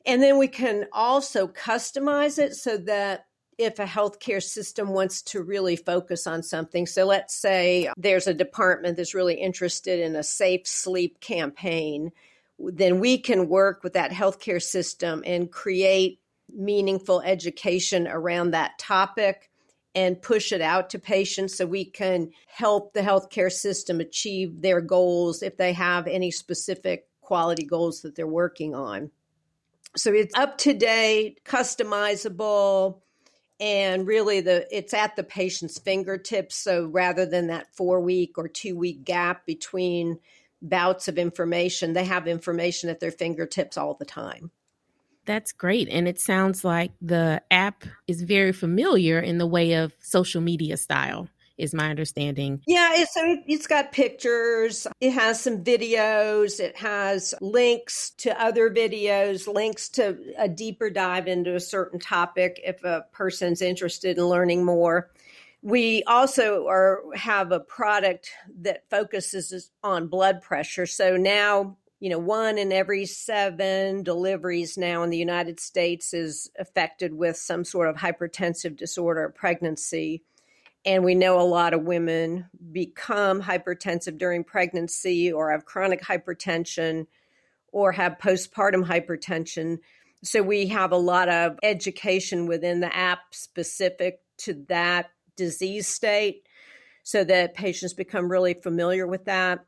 And 0.04 0.22
then 0.22 0.36
we 0.36 0.48
can 0.48 0.86
also 0.92 1.48
customize 1.48 2.38
it 2.38 2.54
so 2.54 2.76
that 2.76 3.26
if 3.64 3.78
a 3.78 3.84
healthcare 3.84 4.42
system 4.42 4.88
wants 4.88 5.22
to 5.22 5.42
really 5.42 5.76
focus 5.76 6.26
on 6.26 6.42
something. 6.42 6.86
So 6.86 7.04
let's 7.04 7.34
say 7.34 7.90
there's 7.96 8.26
a 8.26 8.34
department 8.34 8.96
that's 8.96 9.14
really 9.14 9.34
interested 9.34 10.00
in 10.00 10.16
a 10.16 10.22
safe 10.22 10.66
sleep 10.66 11.20
campaign, 11.20 12.12
then 12.58 13.00
we 13.00 13.18
can 13.18 13.48
work 13.48 13.82
with 13.82 13.94
that 13.94 14.10
healthcare 14.10 14.62
system 14.62 15.22
and 15.26 15.50
create 15.50 16.20
meaningful 16.54 17.20
education 17.22 18.06
around 18.06 18.50
that 18.50 18.78
topic 18.78 19.50
and 19.94 20.20
push 20.22 20.52
it 20.52 20.60
out 20.62 20.90
to 20.90 20.98
patients 20.98 21.56
so 21.56 21.66
we 21.66 21.84
can 21.84 22.30
help 22.46 22.92
the 22.92 23.00
healthcare 23.00 23.52
system 23.52 24.00
achieve 24.00 24.62
their 24.62 24.80
goals 24.80 25.42
if 25.42 25.56
they 25.56 25.72
have 25.72 26.06
any 26.06 26.30
specific 26.30 27.06
quality 27.20 27.64
goals 27.64 28.00
that 28.02 28.14
they're 28.14 28.26
working 28.26 28.74
on. 28.74 29.10
So 29.96 30.12
it's 30.12 30.34
up 30.34 30.56
to 30.58 30.72
date, 30.72 31.44
customizable, 31.44 33.00
and 33.62 34.08
really 34.08 34.40
the 34.40 34.66
it's 34.76 34.92
at 34.92 35.14
the 35.14 35.22
patient's 35.22 35.78
fingertips. 35.78 36.56
So 36.56 36.86
rather 36.86 37.24
than 37.24 37.46
that 37.46 37.72
4 37.74 38.00
week 38.00 38.36
or 38.36 38.48
2 38.48 38.76
week 38.76 39.04
gap 39.04 39.46
between 39.46 40.18
bouts 40.60 41.08
of 41.08 41.18
information 41.18 41.92
they 41.92 42.04
have 42.04 42.28
information 42.28 42.90
at 42.90 43.00
their 43.00 43.10
fingertips 43.12 43.76
all 43.76 43.94
the 43.94 44.04
time. 44.04 44.50
That's 45.24 45.52
great. 45.52 45.88
And 45.88 46.08
it 46.08 46.20
sounds 46.20 46.64
like 46.64 46.90
the 47.00 47.40
app 47.50 47.84
is 48.08 48.22
very 48.22 48.52
familiar 48.52 49.20
in 49.20 49.38
the 49.38 49.46
way 49.46 49.74
of 49.74 49.94
social 50.00 50.40
media 50.40 50.76
style 50.76 51.28
is 51.62 51.72
my 51.72 51.88
understanding. 51.88 52.60
Yeah, 52.66 52.90
it's, 52.94 53.12
it's 53.46 53.66
got 53.66 53.92
pictures, 53.92 54.86
it 55.00 55.12
has 55.12 55.40
some 55.40 55.62
videos, 55.62 56.58
it 56.58 56.76
has 56.76 57.34
links 57.40 58.10
to 58.18 58.38
other 58.40 58.68
videos, 58.68 59.46
links 59.46 59.88
to 59.90 60.18
a 60.36 60.48
deeper 60.48 60.90
dive 60.90 61.28
into 61.28 61.54
a 61.54 61.60
certain 61.60 62.00
topic 62.00 62.60
if 62.64 62.82
a 62.82 63.06
person's 63.12 63.62
interested 63.62 64.18
in 64.18 64.26
learning 64.26 64.64
more. 64.64 65.10
We 65.62 66.02
also 66.08 66.66
are 66.66 67.02
have 67.14 67.52
a 67.52 67.60
product 67.60 68.30
that 68.62 68.82
focuses 68.90 69.70
on 69.84 70.08
blood 70.08 70.42
pressure. 70.42 70.86
So 70.86 71.16
now 71.16 71.76
you 72.00 72.08
know, 72.08 72.18
one 72.18 72.58
in 72.58 72.72
every 72.72 73.06
seven 73.06 74.02
deliveries 74.02 74.76
now 74.76 75.04
in 75.04 75.10
the 75.10 75.16
United 75.16 75.60
States 75.60 76.12
is 76.12 76.50
affected 76.58 77.14
with 77.14 77.36
some 77.36 77.64
sort 77.64 77.88
of 77.88 77.94
hypertensive 77.94 78.76
disorder 78.76 79.32
pregnancy. 79.32 80.24
And 80.84 81.04
we 81.04 81.14
know 81.14 81.40
a 81.40 81.42
lot 81.42 81.74
of 81.74 81.82
women 81.82 82.46
become 82.72 83.40
hypertensive 83.40 84.18
during 84.18 84.42
pregnancy 84.42 85.32
or 85.32 85.52
have 85.52 85.64
chronic 85.64 86.02
hypertension 86.02 87.06
or 87.72 87.92
have 87.92 88.18
postpartum 88.18 88.84
hypertension. 88.84 89.78
So 90.24 90.42
we 90.42 90.66
have 90.68 90.92
a 90.92 90.96
lot 90.96 91.28
of 91.28 91.58
education 91.62 92.46
within 92.46 92.80
the 92.80 92.94
app 92.94 93.20
specific 93.32 94.20
to 94.38 94.64
that 94.68 95.10
disease 95.36 95.88
state 95.88 96.46
so 97.04 97.24
that 97.24 97.54
patients 97.54 97.94
become 97.94 98.30
really 98.30 98.54
familiar 98.54 99.06
with 99.06 99.24
that. 99.26 99.64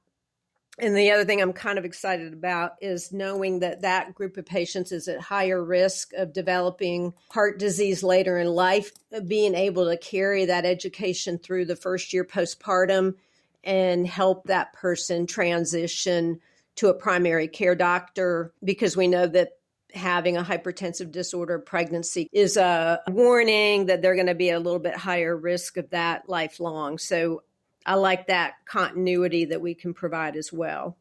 And 0.78 0.96
the 0.96 1.12
other 1.12 1.24
thing 1.24 1.40
I'm 1.40 1.52
kind 1.52 1.78
of 1.78 1.84
excited 1.84 2.32
about 2.32 2.72
is 2.80 3.12
knowing 3.12 3.60
that 3.60 3.82
that 3.82 4.14
group 4.14 4.36
of 4.36 4.44
patients 4.44 4.90
is 4.90 5.06
at 5.06 5.20
higher 5.20 5.62
risk 5.62 6.12
of 6.14 6.32
developing 6.32 7.14
heart 7.30 7.60
disease 7.60 8.02
later 8.02 8.38
in 8.38 8.48
life, 8.48 8.90
being 9.26 9.54
able 9.54 9.88
to 9.88 9.96
carry 9.96 10.46
that 10.46 10.64
education 10.64 11.38
through 11.38 11.66
the 11.66 11.76
first 11.76 12.12
year 12.12 12.24
postpartum 12.24 13.14
and 13.62 14.06
help 14.06 14.44
that 14.44 14.72
person 14.72 15.26
transition 15.26 16.40
to 16.76 16.88
a 16.88 16.94
primary 16.94 17.46
care 17.46 17.76
doctor 17.76 18.52
because 18.62 18.96
we 18.96 19.06
know 19.06 19.26
that 19.26 19.50
having 19.94 20.36
a 20.36 20.42
hypertensive 20.42 21.12
disorder 21.12 21.60
pregnancy 21.60 22.28
is 22.32 22.56
a 22.56 23.00
warning 23.08 23.86
that 23.86 24.02
they're 24.02 24.16
going 24.16 24.26
to 24.26 24.34
be 24.34 24.50
a 24.50 24.58
little 24.58 24.80
bit 24.80 24.96
higher 24.96 25.36
risk 25.36 25.76
of 25.76 25.88
that 25.90 26.28
lifelong. 26.28 26.98
So 26.98 27.42
I 27.86 27.94
like 27.94 28.28
that 28.28 28.54
continuity 28.66 29.46
that 29.46 29.60
we 29.60 29.74
can 29.74 29.94
provide 29.94 30.36
as 30.36 30.52
well. 30.52 30.96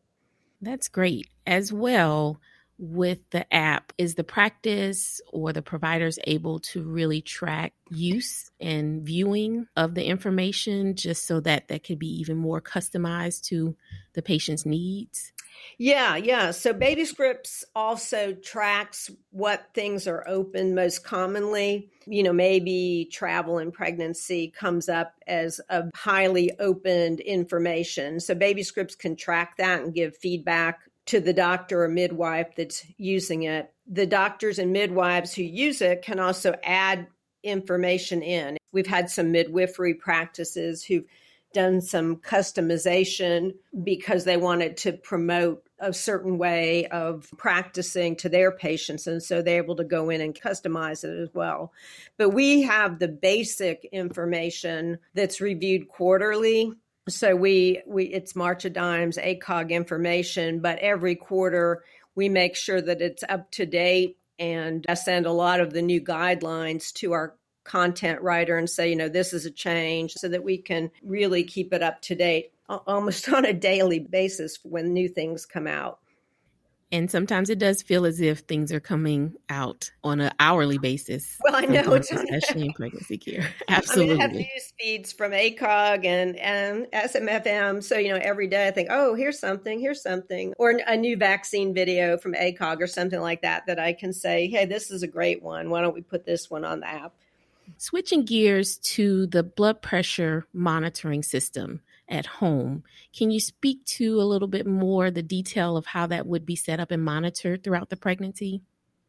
That's 0.62 0.88
great. 0.88 1.28
As 1.46 1.72
well, 1.74 2.40
with 2.78 3.20
the 3.30 3.52
app, 3.54 3.94
is 3.98 4.16
the 4.16 4.24
practice 4.24 5.22
or 5.32 5.54
the 5.54 5.62
providers 5.62 6.20
able 6.26 6.60
to 6.60 6.82
really 6.82 7.22
track 7.22 7.74
use 7.90 8.50
and 8.60 9.04
viewing 9.04 9.68
of 9.76 9.96
the 9.96 10.06
information 10.06 10.96
just 10.96 11.26
so 11.26 11.40
that 11.42 11.68
that 11.68 11.84
could 11.84 12.00
be 12.00 12.20
even 12.20 12.38
more 12.38 12.62
customized 12.62 13.44
to 13.44 13.76
the 14.14 14.22
patient's 14.22 14.66
needs? 14.66 15.32
Yeah, 15.78 16.16
yeah. 16.16 16.52
So 16.52 16.74
Baby 16.74 17.06
Scripts 17.06 17.66
also 17.76 18.34
tracks 18.34 19.10
what 19.32 19.70
things 19.74 20.08
are 20.08 20.28
open 20.28 20.76
most 20.76 21.04
commonly. 21.04 21.90
You 22.06 22.24
know, 22.24 22.34
maybe 22.34 23.10
travel 23.12 23.58
and 23.58 23.74
pregnancy 23.74 24.50
comes 24.50 24.90
up 24.90 25.14
as 25.28 25.60
a 25.70 25.86
highly 25.96 26.52
opened 26.60 27.20
information. 27.22 28.20
So 28.20 28.36
Baby 28.36 28.64
Scripts 28.64 28.96
can 28.96 29.16
track 29.16 29.58
that 29.58 29.82
and 29.82 29.94
give 29.94 30.18
feedback 30.18 30.82
to 31.06 31.20
the 31.20 31.34
doctor 31.34 31.84
or 31.84 31.90
midwife 31.90 32.56
that's 32.56 32.86
using 32.98 33.44
it. 33.44 33.74
The 33.88 34.06
doctors 34.06 34.60
and 34.60 34.72
midwives 34.72 35.34
who 35.34 35.44
use 35.44 35.82
it 35.82 36.02
can 36.02 36.20
also 36.20 36.56
add 36.64 37.08
information 37.44 38.22
in. 38.22 38.58
We've 38.72 38.88
had 38.88 39.10
some 39.10 39.32
midwifery 39.32 39.94
practices 39.96 40.84
who've 40.84 41.04
done 41.54 41.82
some 41.82 42.18
customization 42.18 43.54
because 43.84 44.26
they 44.26 44.38
wanted 44.38 44.78
to 44.78 44.94
promote 44.94 45.64
a 45.80 45.94
certain 45.94 46.38
way 46.38 46.88
of 46.88 47.30
practicing 47.38 48.16
to 48.16 48.30
their 48.30 48.52
patients. 48.52 49.08
And 49.08 49.22
so 49.22 49.42
they're 49.42 49.62
able 49.62 49.76
to 49.78 49.84
go 49.84 50.10
in 50.10 50.22
and 50.22 50.34
customize 50.34 51.04
it 51.04 51.20
as 51.20 51.30
well. 51.34 51.74
But 52.18 52.30
we 52.30 52.64
have 52.64 53.00
the 53.00 53.08
basic 53.08 53.88
information 53.92 55.00
that's 55.14 55.42
reviewed 55.42 55.88
quarterly. 55.88 56.72
So 57.10 57.36
we, 57.36 57.82
we 57.86 58.06
it's 58.06 58.36
March 58.36 58.66
of 58.66 58.74
Dimes, 58.74 59.18
ACOG 59.18 59.72
information, 59.72 60.62
but 60.62 60.80
every 60.80 61.16
quarter 61.16 61.84
we 62.16 62.30
make 62.30 62.56
sure 62.56 62.82
that 62.82 63.02
it's 63.02 63.24
up 63.28 63.52
to 63.52 63.66
date 63.66 64.18
and 64.40 64.86
I 64.90 64.96
send 64.96 65.26
a 65.26 65.32
lot 65.32 65.60
of 65.60 65.74
the 65.74 65.82
new 65.82 66.02
guidelines 66.02 66.92
to 66.94 67.14
our 67.14 67.36
content 67.64 68.22
writer 68.22 68.58
and 68.58 68.70
say, 68.70 68.90
you 68.90 68.96
know, 68.96 69.10
this 69.10 69.34
is 69.34 69.46
a 69.46 69.52
change 69.52 70.14
so 70.14 70.28
that 70.28 70.44
we 70.44 70.58
can 70.58 70.92
really 71.04 71.44
keep 71.44 71.74
it 71.74 71.84
up 71.84 72.02
to 72.02 72.16
date 72.16 72.52
almost 72.70 73.30
on 73.34 73.46
a 73.46 73.54
daily 73.54 74.00
basis 74.00 74.60
when 74.64 74.94
new 74.94 75.08
things 75.08 75.46
come 75.46 75.68
out. 75.68 76.00
And 76.94 77.10
sometimes 77.10 77.50
it 77.50 77.58
does 77.58 77.82
feel 77.82 78.06
as 78.06 78.22
if 78.22 78.42
things 78.42 78.72
are 78.72 78.80
coming 78.80 79.34
out 79.50 79.90
on 80.04 80.20
an 80.20 80.32
hourly 80.40 80.78
basis. 80.78 81.40
Well, 81.44 81.56
I 81.56 81.62
know, 81.62 81.94
especially 81.96 82.68
in 82.68 82.74
pregnancy 82.74 83.18
care. 83.18 83.50
Absolutely. 83.68 84.14
I, 84.14 84.16
mean, 84.16 84.22
I 84.22 84.24
have 84.24 84.34
news 84.34 84.74
feeds 84.80 85.12
from 85.12 85.32
ACOG 85.32 86.06
and, 86.06 86.36
and 86.38 86.86
SMFM. 86.94 87.84
So, 87.84 87.98
you 87.98 88.10
know, 88.10 88.20
every 88.22 88.46
day 88.46 88.68
I 88.68 88.72
think, 88.72 88.90
oh, 88.92 89.16
here's 89.16 89.40
something, 89.40 89.80
here's 89.80 90.04
something, 90.04 90.54
or 90.60 90.80
a 90.86 90.96
new 90.96 91.18
vaccine 91.18 91.74
video 91.74 92.16
from 92.16 92.36
ACOG 92.36 92.80
or 92.80 92.86
something 92.86 93.20
like 93.20 93.42
that, 93.42 93.66
that 93.66 93.80
I 93.80 93.94
can 93.94 94.14
say, 94.14 94.48
hey, 94.48 94.66
this 94.66 94.92
is 94.92 95.02
a 95.02 95.08
great 95.08 95.42
one. 95.42 95.72
Why 95.72 95.82
don't 95.82 95.96
we 95.96 96.02
put 96.02 96.28
this 96.28 96.52
one 96.52 96.64
on 96.64 96.82
the 96.82 96.88
app? 96.88 97.16
Switching 97.78 98.26
gears 98.26 98.78
to 98.78 99.28
the 99.28 99.44
blood 99.44 99.82
pressure 99.82 100.46
monitoring 100.54 101.24
system 101.24 101.82
at 102.08 102.26
home, 102.26 102.84
can 103.16 103.32
you 103.32 103.40
speak 103.40 103.84
to 103.86 104.22
a 104.22 104.24
little 104.24 104.48
bit 104.48 104.68
more 104.68 105.10
the 105.10 105.24
detail 105.24 105.78
of 105.78 105.88
how 105.88 106.08
that 106.08 106.26
would 106.26 106.46
be 106.46 106.56
set 106.56 106.80
up 106.80 106.92
and 106.92 107.04
monitored 107.04 107.64
throughout 107.64 107.90
the 107.90 107.98
pregnancy? 107.98 108.62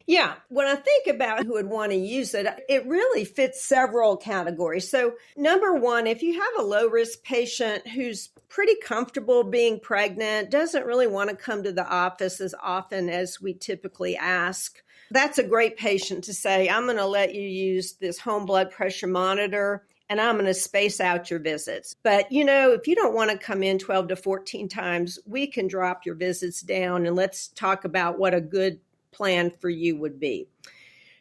Yeah, 0.07 0.35
when 0.49 0.67
I 0.67 0.75
think 0.75 1.07
about 1.07 1.45
who 1.45 1.53
would 1.53 1.65
want 1.65 1.91
to 1.91 1.97
use 1.97 2.35
it, 2.35 2.47
it 2.69 2.85
really 2.85 3.25
fits 3.25 3.63
several 3.63 4.17
categories. 4.17 4.89
So, 4.89 5.15
number 5.35 5.73
one, 5.73 6.05
if 6.05 6.21
you 6.21 6.39
have 6.39 6.59
a 6.59 6.67
low 6.67 6.87
risk 6.87 7.23
patient 7.23 7.87
who's 7.87 8.29
pretty 8.47 8.75
comfortable 8.75 9.43
being 9.43 9.79
pregnant, 9.79 10.51
doesn't 10.51 10.85
really 10.85 11.07
want 11.07 11.31
to 11.31 11.35
come 11.35 11.63
to 11.63 11.71
the 11.71 11.87
office 11.87 12.39
as 12.39 12.53
often 12.61 13.09
as 13.09 13.41
we 13.41 13.55
typically 13.55 14.15
ask, 14.15 14.83
that's 15.15 15.37
a 15.37 15.43
great 15.43 15.77
patient 15.77 16.23
to 16.25 16.33
say, 16.33 16.69
I'm 16.69 16.85
going 16.85 16.97
to 16.97 17.05
let 17.05 17.33
you 17.33 17.47
use 17.47 17.93
this 17.93 18.19
home 18.19 18.45
blood 18.45 18.71
pressure 18.71 19.07
monitor 19.07 19.85
and 20.09 20.21
I'm 20.21 20.35
going 20.35 20.45
to 20.45 20.53
space 20.53 20.99
out 20.99 21.31
your 21.31 21.39
visits. 21.39 21.95
But, 22.03 22.31
you 22.31 22.45
know, 22.45 22.71
if 22.71 22.87
you 22.87 22.95
don't 22.95 23.15
want 23.15 23.31
to 23.31 23.37
come 23.37 23.63
in 23.63 23.79
12 23.79 24.09
to 24.09 24.15
14 24.15 24.69
times, 24.69 25.17
we 25.25 25.47
can 25.47 25.67
drop 25.67 26.05
your 26.05 26.15
visits 26.15 26.61
down 26.61 27.05
and 27.05 27.15
let's 27.15 27.47
talk 27.49 27.85
about 27.85 28.19
what 28.19 28.35
a 28.35 28.41
good 28.41 28.79
plan 29.11 29.49
for 29.49 29.69
you 29.69 29.97
would 29.97 30.19
be. 30.19 30.47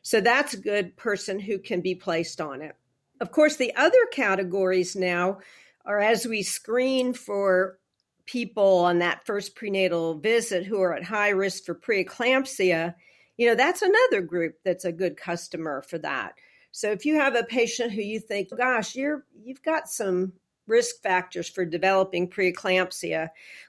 So 0.03 0.21
that's 0.21 0.53
a 0.53 0.59
good 0.59 0.97
person 0.97 1.39
who 1.39 1.59
can 1.59 1.81
be 1.81 1.95
placed 1.95 2.41
on 2.41 2.61
it. 2.61 2.77
Of 3.21 3.33
course, 3.33 3.57
the 3.57 3.75
other 3.75 4.07
categories 4.13 4.97
now 4.97 5.39
are 5.87 6.01
as 6.01 6.27
we 6.27 6.43
screen 6.43 7.15
for 7.15 7.79
people 8.27 8.79
on 8.79 8.99
that 8.99 9.25
first 9.25 9.55
prenatal 9.55 10.19
visit 10.19 10.67
who 10.67 10.81
are 10.83 10.95
at 10.95 11.05
high 11.05 11.31
risk 11.31 11.65
for 11.65 11.75
preeclampsia 11.75 12.95
you 13.37 13.49
know, 13.49 13.55
that's 13.55 13.83
another 13.83 14.21
group 14.21 14.57
that's 14.65 14.85
a 14.85 14.93
good 14.93 15.17
customer 15.17 15.83
for 15.83 15.99
that. 15.99 16.35
So 16.71 16.91
if 16.91 17.07
you 17.07 17.17
have 17.17 17.37
a 17.37 17.45
patient 17.45 17.93
who 17.93 18.03
you 18.03 18.21
think, 18.21 18.49
gosh, 18.57 18.95
you're 18.97 19.25
you've 19.45 19.63
got 19.63 19.89
some 19.89 20.33
risk 20.67 21.03
factors 21.03 21.49
for 21.49 21.65
developing 21.65 22.29
preeclampsia, 22.29 23.29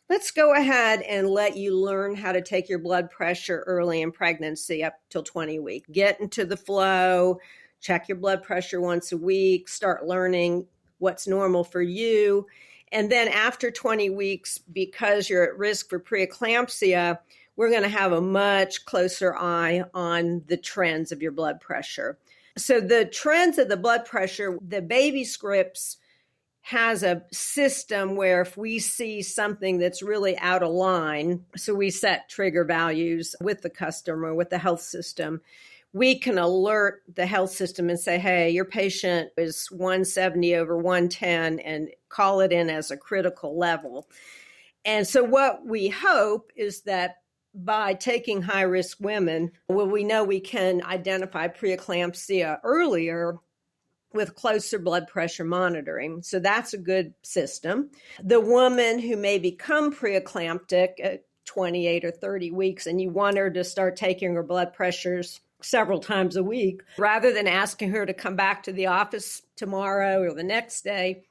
let's 0.09 0.31
go 0.31 0.53
ahead 0.53 1.01
and 1.01 1.29
let 1.29 1.57
you 1.57 1.77
learn 1.77 2.15
how 2.15 2.31
to 2.31 2.41
take 2.41 2.69
your 2.69 2.79
blood 2.79 3.09
pressure 3.11 3.63
early 3.67 4.01
in 4.01 4.11
pregnancy 4.11 4.83
up 4.83 4.95
till 5.09 5.23
20 5.23 5.59
weeks. 5.59 5.89
Get 5.91 6.19
into 6.21 6.45
the 6.45 6.57
flow, 6.57 7.39
check 7.81 8.07
your 8.07 8.17
blood 8.17 8.43
pressure 8.43 8.81
once 8.81 9.11
a 9.11 9.17
week, 9.17 9.67
start 9.67 10.07
learning 10.07 10.65
what's 10.99 11.27
normal 11.27 11.63
for 11.63 11.81
you. 11.81 12.47
And 12.91 13.11
then 13.11 13.27
after 13.27 13.71
20 13.71 14.09
weeks, 14.11 14.57
because 14.57 15.29
you're 15.29 15.43
at 15.43 15.57
risk 15.57 15.89
for 15.89 15.99
preeclampsia, 15.99 17.19
we're 17.55 17.69
going 17.69 17.83
to 17.83 17.89
have 17.89 18.11
a 18.11 18.21
much 18.21 18.85
closer 18.85 19.35
eye 19.35 19.83
on 19.93 20.43
the 20.47 20.57
trends 20.57 21.11
of 21.11 21.21
your 21.21 21.31
blood 21.31 21.61
pressure. 21.61 22.17
So, 22.57 22.79
the 22.79 23.05
trends 23.05 23.57
of 23.57 23.69
the 23.69 23.77
blood 23.77 24.05
pressure, 24.05 24.57
the 24.65 24.81
baby 24.81 25.23
scripts 25.25 25.97
has 26.61 27.03
a 27.03 27.21
system 27.31 28.15
where 28.15 28.41
if 28.41 28.57
we 28.57 28.79
see 28.79 29.21
something 29.21 29.77
that's 29.77 30.01
really 30.01 30.37
out 30.39 30.63
of 30.63 30.71
line, 30.71 31.45
so 31.55 31.75
we 31.75 31.91
set 31.91 32.27
trigger 32.27 32.63
values 32.63 33.35
with 33.39 33.61
the 33.61 33.69
customer, 33.69 34.33
with 34.33 34.49
the 34.49 34.57
health 34.57 34.81
system, 34.81 35.41
we 35.93 36.17
can 36.17 36.37
alert 36.37 37.03
the 37.13 37.25
health 37.25 37.51
system 37.51 37.89
and 37.89 37.99
say, 37.99 38.17
hey, 38.17 38.49
your 38.49 38.65
patient 38.65 39.29
is 39.37 39.67
170 39.69 40.55
over 40.55 40.75
110 40.75 41.59
and 41.59 41.89
call 42.09 42.39
it 42.39 42.51
in 42.51 42.69
as 42.69 42.89
a 42.89 42.97
critical 42.97 43.57
level. 43.57 44.07
And 44.83 45.07
so, 45.07 45.23
what 45.23 45.65
we 45.65 45.89
hope 45.89 46.51
is 46.55 46.81
that 46.81 47.17
by 47.55 47.93
taking 47.93 48.41
high 48.41 48.63
risk 48.63 48.97
women, 48.99 49.51
well, 49.69 49.87
we 49.87 50.03
know 50.03 50.23
we 50.23 50.41
can 50.41 50.83
identify 50.83 51.47
preeclampsia 51.47 52.59
earlier 52.63 53.37
with 54.13 54.35
closer 54.35 54.79
blood 54.79 55.07
pressure 55.07 55.43
monitoring. 55.43 56.21
So 56.21 56.39
that's 56.39 56.73
a 56.73 56.77
good 56.77 57.13
system. 57.21 57.89
The 58.23 58.39
woman 58.39 58.99
who 58.99 59.17
may 59.17 59.39
become 59.39 59.93
preeclamptic 59.93 60.93
at 61.01 61.25
28 61.45 62.05
or 62.05 62.11
30 62.11 62.51
weeks 62.51 62.87
and 62.87 62.99
you 62.99 63.09
want 63.09 63.37
her 63.37 63.49
to 63.51 63.63
start 63.63 63.95
taking 63.95 64.33
her 64.33 64.43
blood 64.43 64.73
pressures 64.73 65.41
several 65.61 65.99
times 65.99 66.35
a 66.35 66.43
week, 66.43 66.81
rather 66.97 67.33
than 67.33 67.47
asking 67.47 67.91
her 67.91 68.05
to 68.05 68.13
come 68.13 68.35
back 68.35 68.63
to 68.63 68.73
the 68.73 68.87
office 68.87 69.41
tomorrow 69.55 70.21
or 70.21 70.33
the 70.33 70.43
next 70.43 70.83
day, 70.83 71.23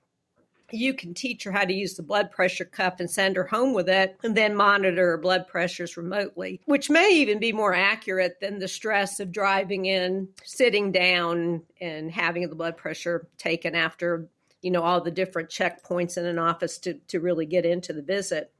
you 0.74 0.94
can 0.94 1.14
teach 1.14 1.44
her 1.44 1.52
how 1.52 1.64
to 1.64 1.72
use 1.72 1.94
the 1.94 2.02
blood 2.02 2.30
pressure 2.30 2.64
cuff 2.64 3.00
and 3.00 3.10
send 3.10 3.36
her 3.36 3.44
home 3.44 3.72
with 3.72 3.88
it 3.88 4.16
and 4.22 4.36
then 4.36 4.54
monitor 4.54 5.10
her 5.10 5.18
blood 5.18 5.46
pressures 5.46 5.96
remotely, 5.96 6.60
which 6.66 6.90
may 6.90 7.10
even 7.12 7.38
be 7.38 7.52
more 7.52 7.74
accurate 7.74 8.40
than 8.40 8.58
the 8.58 8.68
stress 8.68 9.20
of 9.20 9.32
driving 9.32 9.86
in, 9.86 10.28
sitting 10.42 10.92
down, 10.92 11.62
and 11.80 12.10
having 12.10 12.48
the 12.48 12.54
blood 12.54 12.76
pressure 12.76 13.28
taken 13.38 13.74
after, 13.74 14.28
you 14.62 14.70
know, 14.70 14.82
all 14.82 15.00
the 15.00 15.10
different 15.10 15.48
checkpoints 15.48 16.18
in 16.18 16.26
an 16.26 16.38
office 16.38 16.78
to, 16.78 16.94
to 17.08 17.20
really 17.20 17.46
get 17.46 17.64
into 17.64 17.92
the 17.92 18.02
visit. 18.02 18.52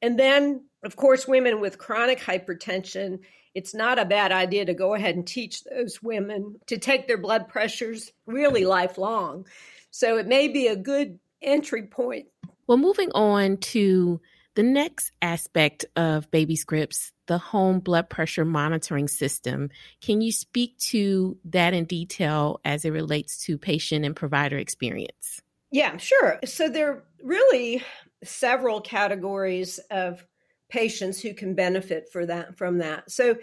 And 0.00 0.18
then, 0.18 0.64
of 0.82 0.96
course, 0.96 1.28
women 1.28 1.60
with 1.60 1.78
chronic 1.78 2.18
hypertension, 2.18 3.20
it's 3.54 3.74
not 3.74 3.98
a 3.98 4.04
bad 4.04 4.32
idea 4.32 4.64
to 4.64 4.74
go 4.74 4.94
ahead 4.94 5.14
and 5.14 5.26
teach 5.26 5.62
those 5.64 6.02
women 6.02 6.56
to 6.66 6.78
take 6.78 7.06
their 7.06 7.18
blood 7.18 7.48
pressures 7.48 8.10
really 8.26 8.64
lifelong. 8.64 9.46
So 9.90 10.16
it 10.16 10.26
may 10.26 10.48
be 10.48 10.68
a 10.68 10.76
good 10.76 11.18
entry 11.42 11.86
point. 11.86 12.26
Well, 12.66 12.78
moving 12.78 13.10
on 13.12 13.58
to 13.58 14.20
The 14.54 14.62
next 14.62 15.12
aspect 15.22 15.86
of 15.96 16.30
Baby 16.30 16.56
Scripts, 16.56 17.12
the 17.26 17.38
home 17.38 17.80
blood 17.80 18.10
pressure 18.10 18.44
monitoring 18.44 19.08
system, 19.08 19.70
can 20.02 20.20
you 20.20 20.30
speak 20.30 20.76
to 20.90 21.38
that 21.46 21.72
in 21.72 21.86
detail 21.86 22.60
as 22.64 22.84
it 22.84 22.90
relates 22.90 23.42
to 23.46 23.56
patient 23.56 24.04
and 24.04 24.14
provider 24.14 24.58
experience? 24.58 25.40
Yeah, 25.70 25.96
sure. 25.96 26.38
So 26.44 26.68
there 26.68 26.90
are 26.90 27.04
really 27.22 27.82
several 28.24 28.82
categories 28.82 29.80
of 29.90 30.26
patients 30.68 31.20
who 31.20 31.32
can 31.32 31.54
benefit 31.54 32.10
for 32.12 32.26
that 32.26 32.58
from 32.58 32.78
that. 32.78 33.10
So 33.10 33.36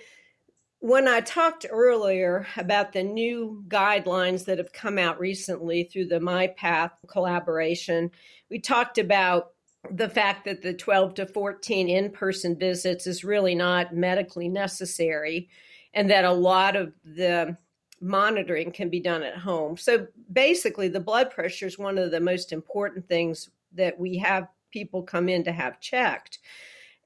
when 0.80 1.08
I 1.08 1.20
talked 1.20 1.66
earlier 1.70 2.48
about 2.56 2.94
the 2.94 3.04
new 3.04 3.64
guidelines 3.68 4.46
that 4.46 4.58
have 4.58 4.72
come 4.72 4.98
out 4.98 5.20
recently 5.20 5.84
through 5.84 6.06
the 6.06 6.20
MiPATH 6.20 6.92
collaboration, 7.08 8.12
we 8.50 8.60
talked 8.60 8.98
about 8.98 9.52
the 9.92 10.10
fact 10.10 10.46
that 10.46 10.62
the 10.62 10.74
12 10.74 11.16
to 11.16 11.26
14 11.26 11.90
in 11.90 12.12
person 12.12 12.58
visits 12.58 13.08
is 13.08 13.24
really 13.24 13.56
not 13.56 13.94
medically 13.94 14.48
necessary, 14.48 15.50
and 15.94 16.10
that 16.10 16.26
a 16.26 16.32
lot 16.32 16.76
of 16.76 16.94
the 17.04 17.58
monitoring 18.02 18.72
can 18.72 18.90
be 18.90 19.00
done 19.00 19.24
at 19.24 19.38
home. 19.38 19.76
So 19.76 20.08
basically, 20.32 20.88
the 20.88 21.00
blood 21.00 21.32
pressure 21.32 21.66
is 21.66 21.78
one 21.78 21.98
of 21.98 22.12
the 22.12 22.20
most 22.22 22.54
important 22.54 23.08
things 23.08 23.50
that 23.74 24.00
we 24.00 24.18
have 24.18 24.48
people 24.72 25.04
come 25.04 25.28
in 25.28 25.44
to 25.44 25.52
have 25.52 25.80
checked. 25.80 26.40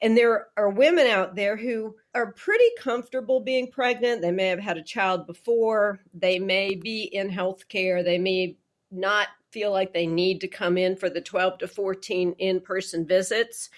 And 0.03 0.17
there 0.17 0.49
are 0.57 0.69
women 0.69 1.07
out 1.07 1.33
there 1.33 1.55
who 1.55 1.95
are 2.13 2.33
pretty 2.33 2.69
comfortable 2.77 3.39
being 3.39 3.71
pregnant. 3.71 4.21
They 4.21 4.31
may 4.31 4.49
have 4.49 4.59
had 4.59 4.77
a 4.77 4.83
child 4.83 5.25
before, 5.25 6.01
they 6.13 6.39
may 6.39 6.75
be 6.75 7.03
in 7.03 7.29
healthcare, 7.29 8.03
they 8.03 8.17
may 8.17 8.57
not 8.91 9.29
feel 9.51 9.71
like 9.71 9.93
they 9.93 10.05
need 10.05 10.41
to 10.41 10.47
come 10.49 10.77
in 10.77 10.97
for 10.97 11.09
the 11.09 11.21
12 11.21 11.59
to 11.59 11.67
14 11.69 12.35
in 12.37 12.59
person 12.59 13.07
visits. 13.07 13.69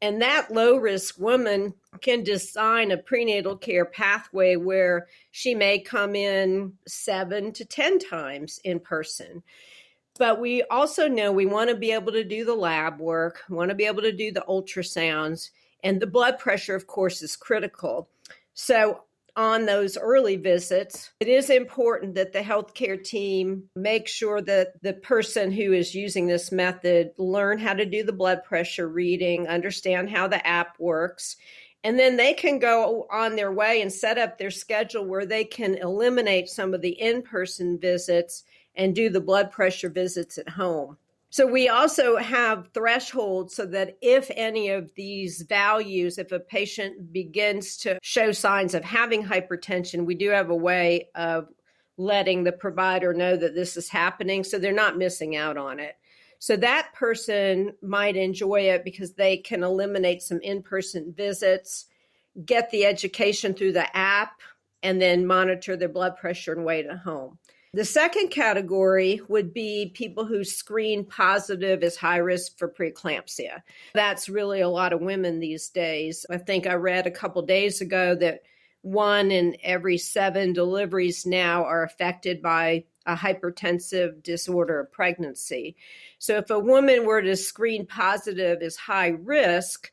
And 0.00 0.22
that 0.22 0.50
low 0.50 0.76
risk 0.76 1.18
woman 1.18 1.74
can 2.00 2.24
design 2.24 2.90
a 2.90 2.96
prenatal 2.96 3.56
care 3.56 3.84
pathway 3.84 4.56
where 4.56 5.08
she 5.32 5.54
may 5.54 5.80
come 5.80 6.14
in 6.14 6.72
seven 6.86 7.52
to 7.52 7.66
10 7.66 7.98
times 7.98 8.58
in 8.64 8.80
person. 8.80 9.42
But 10.18 10.40
we 10.40 10.62
also 10.64 11.08
know 11.08 11.30
we 11.30 11.46
want 11.46 11.70
to 11.70 11.76
be 11.76 11.92
able 11.92 12.12
to 12.12 12.24
do 12.24 12.44
the 12.44 12.54
lab 12.54 13.00
work, 13.00 13.42
want 13.48 13.68
to 13.68 13.74
be 13.74 13.86
able 13.86 14.02
to 14.02 14.12
do 14.12 14.32
the 14.32 14.44
ultrasounds, 14.48 15.50
and 15.82 16.00
the 16.00 16.06
blood 16.06 16.38
pressure, 16.38 16.74
of 16.74 16.86
course, 16.86 17.22
is 17.22 17.36
critical. 17.36 18.08
So 18.54 19.02
on 19.36 19.66
those 19.66 19.96
early 19.96 20.34
visits, 20.34 21.12
it 21.20 21.28
is 21.28 21.48
important 21.48 22.16
that 22.16 22.32
the 22.32 22.40
healthcare 22.40 23.02
team 23.02 23.70
make 23.76 24.08
sure 24.08 24.42
that 24.42 24.82
the 24.82 24.94
person 24.94 25.52
who 25.52 25.72
is 25.72 25.94
using 25.94 26.26
this 26.26 26.50
method 26.50 27.12
learn 27.18 27.58
how 27.58 27.74
to 27.74 27.84
do 27.84 28.02
the 28.02 28.12
blood 28.12 28.42
pressure 28.42 28.88
reading, 28.88 29.46
understand 29.46 30.10
how 30.10 30.26
the 30.26 30.44
app 30.44 30.74
works, 30.80 31.36
and 31.84 31.96
then 31.96 32.16
they 32.16 32.34
can 32.34 32.58
go 32.58 33.06
on 33.12 33.36
their 33.36 33.52
way 33.52 33.80
and 33.80 33.92
set 33.92 34.18
up 34.18 34.38
their 34.38 34.50
schedule 34.50 35.04
where 35.04 35.24
they 35.24 35.44
can 35.44 35.76
eliminate 35.76 36.48
some 36.48 36.74
of 36.74 36.82
the 36.82 37.00
in-person 37.00 37.78
visits 37.78 38.42
and 38.74 38.92
do 38.94 39.08
the 39.08 39.20
blood 39.20 39.52
pressure 39.52 39.88
visits 39.88 40.36
at 40.38 40.48
home. 40.48 40.96
So 41.30 41.46
we 41.46 41.68
also 41.68 42.16
have 42.16 42.70
thresholds 42.72 43.54
so 43.54 43.66
that 43.66 43.98
if 44.00 44.30
any 44.34 44.70
of 44.70 44.90
these 44.94 45.42
values, 45.42 46.16
if 46.16 46.32
a 46.32 46.40
patient 46.40 47.12
begins 47.12 47.76
to 47.78 47.98
show 48.02 48.32
signs 48.32 48.74
of 48.74 48.82
having 48.82 49.22
hypertension, 49.22 50.06
we 50.06 50.14
do 50.14 50.30
have 50.30 50.48
a 50.48 50.56
way 50.56 51.08
of 51.14 51.48
letting 51.98 52.44
the 52.44 52.52
provider 52.52 53.12
know 53.12 53.36
that 53.36 53.54
this 53.54 53.76
is 53.76 53.88
happening 53.88 54.42
so 54.42 54.58
they're 54.58 54.72
not 54.72 54.96
missing 54.96 55.36
out 55.36 55.58
on 55.58 55.78
it. 55.80 55.96
So 56.38 56.56
that 56.56 56.94
person 56.94 57.72
might 57.82 58.16
enjoy 58.16 58.60
it 58.70 58.84
because 58.84 59.14
they 59.14 59.36
can 59.38 59.62
eliminate 59.62 60.22
some 60.22 60.40
in 60.40 60.62
person 60.62 61.12
visits, 61.14 61.86
get 62.44 62.70
the 62.70 62.86
education 62.86 63.52
through 63.52 63.72
the 63.72 63.94
app, 63.96 64.40
and 64.82 65.02
then 65.02 65.26
monitor 65.26 65.76
their 65.76 65.88
blood 65.88 66.16
pressure 66.16 66.52
and 66.52 66.64
weight 66.64 66.86
at 66.86 66.98
home. 66.98 67.38
The 67.74 67.84
second 67.84 68.28
category 68.30 69.20
would 69.28 69.52
be 69.52 69.92
people 69.94 70.24
who 70.24 70.42
screen 70.42 71.04
positive 71.04 71.82
as 71.82 71.96
high 71.96 72.16
risk 72.16 72.56
for 72.56 72.68
preeclampsia. 72.68 73.62
That's 73.92 74.28
really 74.28 74.62
a 74.62 74.68
lot 74.68 74.94
of 74.94 75.02
women 75.02 75.38
these 75.38 75.68
days. 75.68 76.24
I 76.30 76.38
think 76.38 76.66
I 76.66 76.74
read 76.74 77.06
a 77.06 77.10
couple 77.10 77.42
days 77.42 77.82
ago 77.82 78.14
that 78.16 78.40
one 78.80 79.30
in 79.30 79.54
every 79.62 79.98
seven 79.98 80.54
deliveries 80.54 81.26
now 81.26 81.64
are 81.64 81.82
affected 81.82 82.40
by 82.40 82.84
a 83.04 83.14
hypertensive 83.14 84.22
disorder 84.22 84.80
of 84.80 84.92
pregnancy. 84.92 85.76
So 86.18 86.36
if 86.38 86.48
a 86.48 86.58
woman 86.58 87.04
were 87.04 87.20
to 87.20 87.36
screen 87.36 87.86
positive 87.86 88.62
as 88.62 88.76
high 88.76 89.08
risk, 89.08 89.92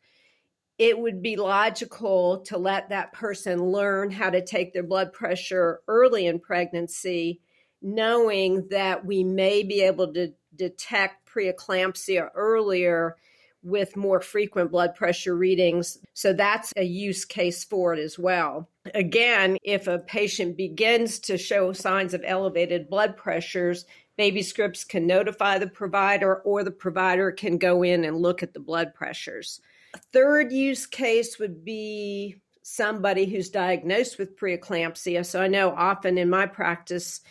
it 0.78 0.98
would 0.98 1.22
be 1.22 1.36
logical 1.36 2.40
to 2.42 2.58
let 2.58 2.90
that 2.90 3.14
person 3.14 3.72
learn 3.72 4.12
how 4.12 4.30
to 4.30 4.44
take 4.44 4.74
their 4.74 4.84
blood 4.84 5.12
pressure 5.12 5.82
early 5.88 6.28
in 6.28 6.40
pregnancy 6.40 7.42
knowing 7.86 8.68
that 8.70 9.06
we 9.06 9.24
may 9.24 9.62
be 9.62 9.82
able 9.82 10.12
to 10.12 10.34
detect 10.56 11.30
preeclampsia 11.30 12.30
earlier 12.34 13.16
with 13.62 13.96
more 13.96 14.20
frequent 14.20 14.72
blood 14.72 14.96
pressure 14.96 15.36
readings. 15.36 16.00
So 16.14 16.34
that's 16.34 16.74
a 16.76 16.84
use 16.84 17.26
case 17.26 17.64
for 17.64 17.94
it 17.94 18.00
as 18.00 18.18
well. 18.18 18.68
Again, 18.96 19.58
if 19.64 19.88
a 19.88 20.00
patient 20.00 20.58
begins 20.58 21.20
to 21.20 21.38
show 21.38 21.74
signs 21.74 22.16
of 22.16 22.24
elevated 22.26 22.90
blood 22.90 23.18
pressures, 23.18 23.86
Baby 24.18 24.42
Scripts 24.42 24.84
can 24.84 25.06
notify 25.06 25.60
the 25.60 25.68
provider 25.68 26.38
or 26.38 26.64
the 26.64 26.72
provider 26.72 27.32
can 27.32 27.60
go 27.60 27.84
in 27.84 28.04
and 28.04 28.18
look 28.18 28.42
at 28.42 28.54
the 28.54 28.60
blood 28.60 28.96
pressures. 28.96 29.62
A 29.94 30.00
third 30.12 30.52
use 30.52 30.88
case 30.88 31.38
would 31.38 31.64
be 31.64 32.38
somebody 32.64 33.26
who's 33.26 33.50
diagnosed 33.50 34.18
with 34.18 34.38
preeclampsia. 34.38 35.24
So 35.24 35.40
I 35.40 35.48
know 35.48 35.70
often 35.70 36.18
in 36.18 36.32
my 36.32 36.48
practice, 36.48 37.22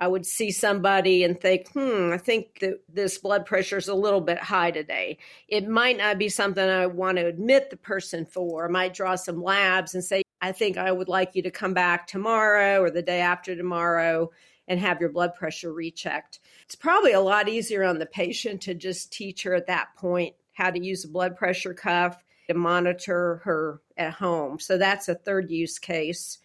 I 0.00 0.08
would 0.08 0.24
see 0.24 0.50
somebody 0.50 1.24
and 1.24 1.38
think, 1.38 1.70
hmm, 1.72 2.10
I 2.10 2.16
think 2.16 2.60
that 2.60 2.80
this 2.88 3.18
blood 3.18 3.44
pressure 3.44 3.76
is 3.76 3.88
a 3.88 3.94
little 3.94 4.22
bit 4.22 4.38
high 4.38 4.70
today. 4.70 5.18
It 5.46 5.68
might 5.68 5.98
not 5.98 6.18
be 6.18 6.30
something 6.30 6.66
I 6.66 6.86
want 6.86 7.18
to 7.18 7.26
admit 7.26 7.68
the 7.68 7.76
person 7.76 8.24
for. 8.24 8.66
I 8.66 8.70
might 8.70 8.94
draw 8.94 9.14
some 9.16 9.42
labs 9.42 9.94
and 9.94 10.02
say, 10.02 10.22
I 10.40 10.52
think 10.52 10.78
I 10.78 10.90
would 10.90 11.08
like 11.08 11.34
you 11.34 11.42
to 11.42 11.50
come 11.50 11.74
back 11.74 12.06
tomorrow 12.06 12.80
or 12.80 12.90
the 12.90 13.02
day 13.02 13.20
after 13.20 13.54
tomorrow 13.54 14.30
and 14.66 14.80
have 14.80 15.00
your 15.00 15.10
blood 15.10 15.34
pressure 15.34 15.72
rechecked. 15.72 16.40
It's 16.64 16.76
probably 16.76 17.12
a 17.12 17.20
lot 17.20 17.50
easier 17.50 17.84
on 17.84 17.98
the 17.98 18.06
patient 18.06 18.62
to 18.62 18.74
just 18.74 19.12
teach 19.12 19.42
her 19.42 19.54
at 19.54 19.66
that 19.66 19.88
point 19.96 20.34
how 20.54 20.70
to 20.70 20.82
use 20.82 21.04
a 21.04 21.08
blood 21.08 21.36
pressure 21.36 21.74
cuff 21.74 22.16
to 22.48 22.54
monitor 22.54 23.42
her 23.44 23.82
at 23.98 24.14
home. 24.14 24.58
So 24.58 24.78
that's 24.78 25.08
a 25.08 25.14
third 25.14 25.50
use 25.50 25.78
case. 25.78 26.38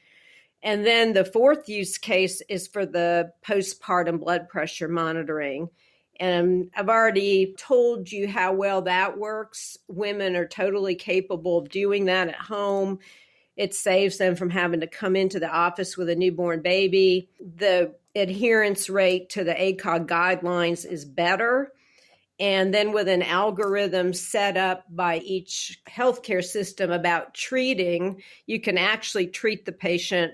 And 0.64 0.86
then 0.86 1.14
the 1.14 1.26
fourth 1.26 1.70
use 1.70 1.98
case 1.98 2.42
is 2.50 2.68
for 2.68 2.86
the 2.86 3.32
postpartum 3.46 4.20
blood 4.20 4.50
pressure 4.50 4.88
monitoring. 4.88 5.70
And 6.20 6.72
I've 6.76 6.90
already 6.90 7.56
told 7.58 8.12
you 8.12 8.28
how 8.28 8.54
well 8.54 8.84
that 8.84 9.18
works. 9.18 9.78
Women 9.88 10.36
are 10.36 10.48
totally 10.48 10.96
capable 10.96 11.58
of 11.58 11.70
doing 11.70 12.06
that 12.06 12.30
at 12.30 12.36
home. 12.36 13.00
It 13.58 13.74
saves 13.74 14.18
them 14.18 14.36
from 14.36 14.50
having 14.50 14.82
to 14.82 14.88
come 14.88 15.16
into 15.16 15.40
the 15.40 15.50
office 15.50 15.98
with 15.98 16.10
a 16.10 16.16
newborn 16.16 16.62
baby. 16.62 17.30
The 17.40 17.96
adherence 18.16 18.90
rate 18.90 19.30
to 19.32 19.44
the 19.44 19.54
ACOG 19.54 20.08
guidelines 20.08 20.86
is 20.86 21.06
better. 21.06 21.72
And 22.40 22.74
then 22.74 22.92
with 22.92 23.08
an 23.08 23.22
algorithm 23.22 24.14
set 24.14 24.58
up 24.58 24.84
by 24.90 25.20
each 25.20 25.82
healthcare 25.90 26.44
system 26.44 26.92
about 26.92 27.34
treating, 27.34 28.22
you 28.46 28.60
can 28.60 28.78
actually 28.78 29.28
treat 29.28 29.66
the 29.66 29.72
patient 29.72 30.34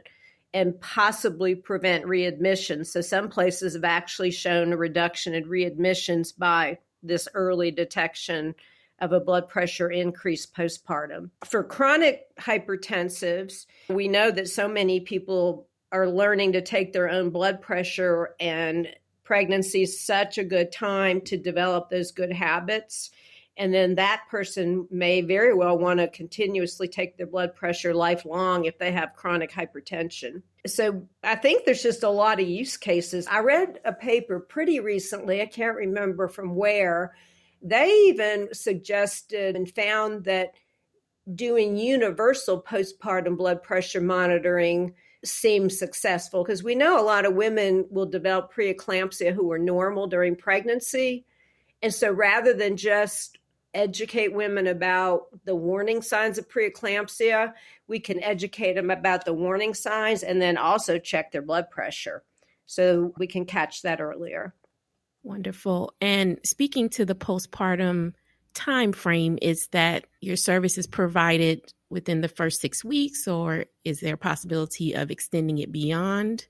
and 0.54 0.80
possibly 0.82 1.56
prevent 1.56 2.06
readmission. 2.06 2.84
So, 2.84 3.02
some 3.02 3.30
places 3.30 3.74
have 3.74 3.86
actually 3.86 4.32
shown 4.32 4.74
a 4.74 4.78
reduction 4.78 5.34
in 5.34 5.46
readmissions 5.46 6.38
by 6.38 6.80
this 7.04 7.28
early 7.34 7.72
detection 7.72 8.56
of 9.00 9.14
a 9.14 9.20
blood 9.20 9.48
pressure 9.48 9.90
increase 9.90 10.46
postpartum. 10.46 11.30
For 11.46 11.64
chronic 11.64 12.28
hypertensives, 12.40 13.66
we 13.90 14.08
know 14.08 14.30
that 14.32 14.50
so 14.50 14.68
many 14.68 15.00
people 15.00 15.68
are 15.92 16.08
learning 16.08 16.54
to 16.54 16.62
take 16.62 16.94
their 16.94 17.10
own 17.10 17.30
blood 17.32 17.62
pressure, 17.62 18.36
and 18.40 18.88
pregnancy 19.32 19.84
is 19.84 19.98
such 19.98 20.38
a 20.38 20.44
good 20.44 20.74
time 20.74 21.22
to 21.22 21.38
develop 21.38 21.90
those 21.90 22.12
good 22.12 22.34
habits. 22.34 23.12
And 23.56 23.74
then 23.74 23.96
that 23.96 24.24
person 24.30 24.90
may 24.92 25.22
very 25.22 25.54
well 25.54 25.78
want 25.78 26.02
to 26.02 26.10
continuously 26.10 26.90
take 26.90 27.16
their 27.16 27.28
blood 27.28 27.56
pressure 27.56 27.94
lifelong 27.94 28.66
if 28.66 28.78
they 28.78 28.92
have 28.92 29.16
chronic 29.16 29.50
hypertension. 29.50 30.42
So 30.68 31.08
I 31.24 31.36
think 31.36 31.64
there's 31.64 31.82
just 31.82 32.04
a 32.04 32.10
lot 32.10 32.42
of 32.42 32.50
use 32.50 32.76
cases. 32.76 33.26
I 33.26 33.40
read 33.40 33.80
a 33.86 33.94
paper 33.94 34.38
pretty 34.38 34.82
recently, 34.82 35.42
I 35.42 35.46
can't 35.46 35.78
remember 35.78 36.28
from 36.28 36.54
where, 36.54 37.16
they 37.62 37.90
even 38.08 38.50
suggested 38.52 39.56
and 39.56 39.74
found 39.74 40.26
that 40.26 40.56
doing 41.34 41.78
universal 41.78 42.62
postpartum 42.62 43.38
blood 43.38 43.64
pressure 43.64 44.02
monitoring 44.02 44.94
seems 45.24 45.78
successful 45.78 46.44
because 46.44 46.64
we 46.64 46.76
know 46.76 47.00
a 47.00 47.06
lot 47.06 47.26
of 47.26 47.36
women 47.36 47.86
will 47.90 48.06
develop 48.06 48.54
preeclampsia 48.54 49.34
who 49.34 49.52
are 49.52 49.60
normal 49.60 50.08
during 50.08 50.36
pregnancy. 50.36 51.26
And 51.82 51.94
so 51.94 52.12
rather 52.12 52.54
than 52.54 52.78
just 52.78 53.38
educate 53.74 54.34
women 54.34 54.68
about 54.68 55.28
the 55.46 55.56
warning 55.56 56.02
signs 56.02 56.38
of 56.38 56.50
preeclampsia. 56.50 57.54
We 57.88 58.00
can 58.00 58.22
educate 58.24 58.74
them 58.74 58.90
about 58.90 59.26
the 59.26 59.34
warning 59.34 59.74
signs 59.74 60.24
and 60.24 60.42
then 60.42 60.58
also 60.58 61.00
check 61.00 61.32
their 61.32 61.42
blood 61.42 61.70
pressure 61.70 62.24
so 62.66 63.14
we 63.18 63.28
can 63.28 63.46
catch 63.46 63.82
that 63.82 64.02
earlier. 64.02 64.54
Wonderful. 65.24 65.94
And 66.02 66.40
speaking 66.44 66.90
to 66.90 67.06
the 67.06 67.16
postpartum 67.16 68.14
time 68.54 68.92
frame, 68.92 69.38
is 69.42 69.68
that 69.68 70.06
your 70.20 70.36
service 70.36 70.78
is 70.78 70.88
provided 70.88 71.74
within 71.92 72.22
the 72.22 72.28
first 72.28 72.62
six 72.62 72.84
weeks, 72.84 73.28
or 73.28 73.66
is 73.84 74.00
there 74.00 74.16
a 74.16 74.18
possibility 74.18 74.94
of 74.94 75.12
extending 75.12 75.60
it 75.60 75.72
beyond? 75.72 76.48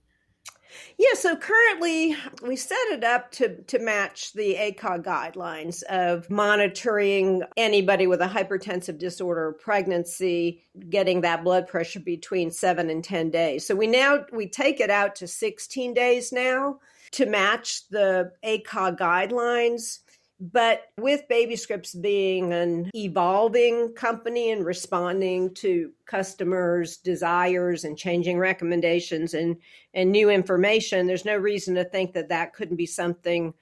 Yeah, 0.98 1.14
so 1.16 1.36
currently 1.36 2.16
we 2.44 2.56
set 2.56 2.78
it 2.92 3.04
up 3.04 3.32
to, 3.34 3.62
to 3.64 3.80
match 3.80 4.34
the 4.34 4.56
ACOG 4.56 5.04
guidelines 5.04 5.84
of 5.84 6.30
monitoring 6.30 7.44
anybody 7.58 8.08
with 8.08 8.22
a 8.22 8.28
hypertensive 8.28 8.98
disorder 8.98 9.48
or 9.48 9.54
pregnancy, 9.54 10.64
getting 10.90 11.22
that 11.22 11.44
blood 11.44 11.68
pressure 11.68 12.00
between 12.00 12.52
seven 12.52 12.90
and 12.90 13.04
10 13.04 13.32
days. 13.32 13.66
So 13.66 13.76
we 13.76 13.88
now, 13.88 14.26
we 14.32 14.48
take 14.48 14.80
it 14.80 14.90
out 14.90 15.16
to 15.16 15.28
16 15.28 15.94
days 15.94 16.32
now 16.32 16.80
to 17.12 17.26
match 17.26 17.88
the 17.90 18.32
ACOG 18.44 18.98
guidelines. 18.98 20.00
But 20.42 20.88
with 20.98 21.28
Baby 21.30 21.56
Scripts 21.56 21.94
being 21.94 22.52
an 22.52 22.90
evolving 22.96 23.94
company 23.94 24.50
and 24.50 24.66
responding 24.66 25.54
to 25.56 25.92
customers' 26.08 26.98
desires 26.98 27.84
and 27.84 27.96
changing 27.96 28.40
recommendations 28.40 29.36
and, 29.36 29.58
and 29.94 30.12
new 30.12 30.32
information, 30.32 31.06
there's 31.06 31.26
no 31.26 31.38
reason 31.38 31.76
to 31.76 31.84
think 31.84 32.14
that 32.14 32.30
that 32.30 32.56
couldn't 32.56 32.78
be 32.78 32.88
something 32.88 33.54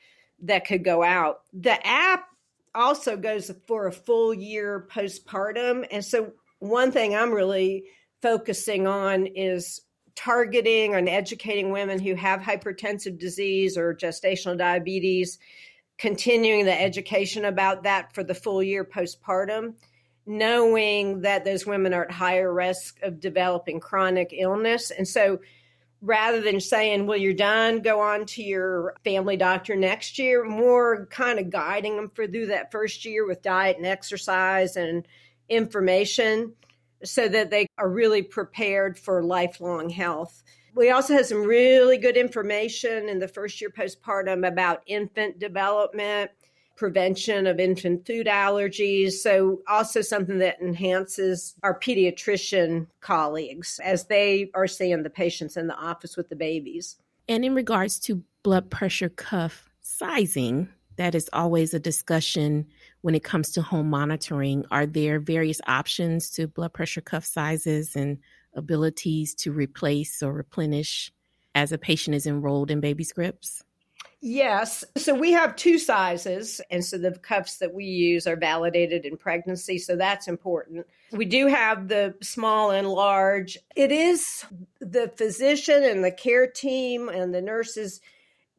that 0.44 0.66
could 0.66 0.86
go 0.86 1.04
out. 1.04 1.42
The 1.52 1.86
app 1.86 2.30
also 2.74 3.18
goes 3.18 3.52
for 3.68 3.88
a 3.88 3.92
full 3.92 4.34
year 4.34 4.88
postpartum. 4.90 5.86
And 5.92 6.04
so, 6.04 6.32
one 6.60 6.94
thing 6.94 7.14
I'm 7.14 7.34
really 7.34 7.84
focusing 8.22 8.88
on 8.88 9.26
is 9.26 9.82
targeting 10.16 10.96
and 10.96 11.10
educating 11.10 11.72
women 11.72 12.00
who 12.00 12.16
have 12.16 12.40
hypertensive 12.40 13.20
disease 13.20 13.78
or 13.78 13.94
gestational 13.94 14.58
diabetes 14.58 15.40
continuing 16.00 16.64
the 16.66 16.82
education 16.82 17.46
about 17.46 17.84
that 17.84 18.14
for 18.14 18.24
the 18.24 18.34
full 18.34 18.64
year 18.64 18.86
postpartum, 18.86 19.76
knowing 20.26 21.22
that 21.22 21.44
those 21.44 21.66
women 21.66 21.94
are 21.94 22.06
at 22.06 22.12
higher 22.12 22.52
risk 22.52 22.98
of 23.04 23.20
developing 23.20 23.80
chronic 23.80 24.30
illness. 24.32 24.92
And 24.92 25.08
so 25.08 25.40
rather 26.02 26.40
than 26.40 26.62
saying, 26.62 27.06
well, 27.06 27.18
you're 27.18 27.34
done, 27.34 27.82
go 27.82 28.00
on 28.00 28.26
to 28.28 28.42
your 28.42 28.96
family 29.04 29.36
doctor 29.36 29.76
next 29.76 30.18
year, 30.18 30.46
more 30.46 31.06
kind 31.08 31.38
of 31.38 31.50
guiding 31.50 31.98
them 31.98 32.10
through 32.10 32.48
that 32.48 32.72
first 32.72 33.04
year 33.04 33.28
with 33.28 33.42
diet 33.42 33.76
and 33.76 33.86
exercise 33.86 34.78
and 34.78 35.06
information 35.50 36.54
so 37.04 37.28
that 37.28 37.50
they 37.50 37.68
are 37.78 37.90
really 37.90 38.22
prepared 38.22 38.98
for 38.98 39.24
lifelong 39.24 39.90
health. 39.90 40.44
We 40.76 40.92
also 40.92 41.14
have 41.14 41.26
some 41.26 41.44
really 41.44 41.98
good 41.98 42.18
information 42.18 43.10
in 43.10 43.20
the 43.20 43.28
first 43.28 43.60
year 43.60 43.70
postpartum 43.70 44.48
about 44.48 44.84
infant 44.86 45.40
development, 45.40 46.32
prevention 46.76 47.48
of 47.48 47.60
infant 47.60 48.06
food 48.06 48.28
allergies. 48.28 49.14
So, 49.14 49.62
also 49.68 50.02
something 50.02 50.38
that 50.40 50.62
enhances 50.62 51.56
our 51.64 51.78
pediatrician 51.78 52.88
colleagues 53.02 53.80
as 53.84 54.06
they 54.06 54.50
are 54.54 54.68
seeing 54.68 55.04
the 55.04 55.10
patients 55.10 55.58
in 55.58 55.68
the 55.68 55.76
office 55.76 56.16
with 56.16 56.30
the 56.30 56.36
babies. 56.36 56.98
And 57.28 57.44
in 57.44 57.54
regards 57.54 58.00
to 58.02 58.24
blood 58.44 58.70
pressure 58.70 59.10
cuff 59.10 59.70
sizing, 59.82 60.70
that 60.96 61.16
is 61.16 61.30
always 61.34 61.74
a 61.74 61.80
discussion 61.80 62.68
when 63.02 63.16
it 63.16 63.24
comes 63.24 63.52
to 63.52 63.62
home 63.62 63.90
monitoring. 63.90 64.66
Are 64.72 64.86
there 64.86 65.20
various 65.20 65.62
options 65.68 66.30
to 66.32 66.48
blood 66.48 66.74
pressure 66.74 67.02
cuff 67.02 67.26
sizes 67.26 67.96
and 67.96 68.18
abilities 68.56 69.36
to 69.36 69.52
replace 69.52 70.22
or 70.22 70.34
replenish 70.34 71.12
as 71.56 71.72
a 71.72 71.78
patient 71.78 72.16
is 72.16 72.28
enrolled 72.28 72.72
in 72.72 72.80
baby 72.80 73.04
scripts? 73.04 73.64
Yes. 74.22 74.84
So 74.98 75.16
we 75.16 75.32
have 75.32 75.56
two 75.56 75.78
sizes. 75.78 76.60
And 76.70 76.84
so 76.84 76.98
the 76.98 77.12
cuffs 77.12 77.58
that 77.60 77.74
we 77.74 77.86
use 77.86 78.28
are 78.28 78.36
validated 78.36 79.06
in 79.06 79.16
pregnancy. 79.16 79.78
So 79.78 79.96
that's 79.96 80.28
important. 80.28 80.86
We 81.12 81.26
do 81.26 81.48
have 81.48 81.88
the 81.88 82.16
small 82.22 82.72
and 82.72 82.88
large. 82.90 83.58
It 83.76 83.92
is 83.92 84.46
the 84.82 85.12
physician 85.16 85.84
and 85.84 86.04
the 86.04 86.12
care 86.12 86.48
team 86.48 87.08
and 87.08 87.34
the 87.34 87.42
nurses. 87.42 88.02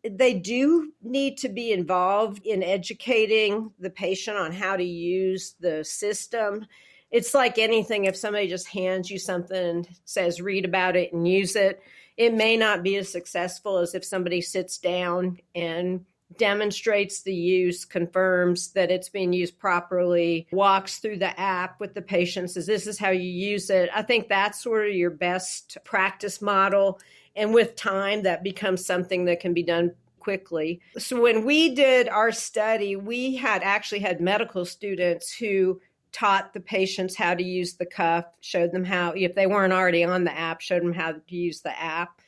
They 0.03 0.35
do 0.35 0.93
need 1.03 1.39
to 1.39 1.49
be 1.49 1.73
involved 1.73 2.47
in 2.47 2.63
educating 2.63 3.73
the 3.79 3.91
patient 3.91 4.37
on 4.37 4.53
how 4.53 4.77
to 4.77 4.85
use 4.85 5.55
the 5.61 5.85
system. 5.85 6.67
It's 7.11 7.35
like 7.35 7.59
anything 7.59 8.05
if 8.05 8.17
somebody 8.17 8.49
just 8.49 8.69
hands 8.69 9.11
you 9.11 9.19
something 9.19 9.57
and 9.57 9.89
says 10.05 10.41
read 10.41 10.65
about 10.65 10.97
it 10.97 11.13
and 11.13 11.27
use 11.27 11.57
it 11.57 11.83
it 12.21 12.35
may 12.35 12.55
not 12.55 12.83
be 12.83 12.97
as 12.97 13.11
successful 13.11 13.79
as 13.79 13.95
if 13.95 14.05
somebody 14.05 14.43
sits 14.43 14.77
down 14.77 15.39
and 15.55 16.05
demonstrates 16.37 17.23
the 17.23 17.35
use 17.35 17.87
confirms 17.87 18.73
that 18.73 18.91
it's 18.91 19.09
being 19.09 19.33
used 19.33 19.59
properly 19.59 20.47
walks 20.53 20.99
through 20.99 21.17
the 21.17 21.41
app 21.41 21.81
with 21.81 21.95
the 21.95 22.03
patient 22.03 22.51
says 22.51 22.67
this 22.67 22.87
is 22.87 22.99
how 22.99 23.09
you 23.09 23.29
use 23.29 23.71
it. 23.71 23.89
I 23.95 24.03
think 24.03 24.29
that's 24.29 24.63
sort 24.63 24.87
of 24.87 24.95
your 24.95 25.11
best 25.11 25.79
practice 25.83 26.43
model 26.43 27.01
and 27.41 27.55
with 27.55 27.75
time 27.77 28.23
that 28.23 28.43
becomes 28.43 28.85
something 28.85 29.25
that 29.25 29.41
can 29.41 29.55
be 29.55 29.63
done 29.63 29.91
quickly 30.21 30.81
so 30.99 31.21
when 31.21 31.45
we 31.45 31.75
did 31.75 32.09
our 32.09 32.31
study 32.31 32.95
we 32.95 33.37
had 33.37 33.63
actually 33.63 34.01
had 34.01 34.21
medical 34.21 34.65
students 34.65 35.33
who 35.33 35.81
taught 36.13 36.53
the 36.53 36.61
patients 36.61 37.17
how 37.17 37.35
to 37.35 37.43
use 37.43 37.75
the 37.75 37.87
cuff, 37.87 38.25
showed 38.41 38.73
them 38.73 38.85
how, 38.85 39.13
if 39.13 39.35
they 39.35 39.47
weren't 39.47 39.73
already 39.73 40.05
on 40.05 40.25
the 40.25 40.37
app, 40.37 40.61
showed 40.61 40.83
them 40.83 40.93
how 40.93 41.13
to 41.13 41.21
use 41.29 41.61
the 41.61 41.79
app. 41.81 42.21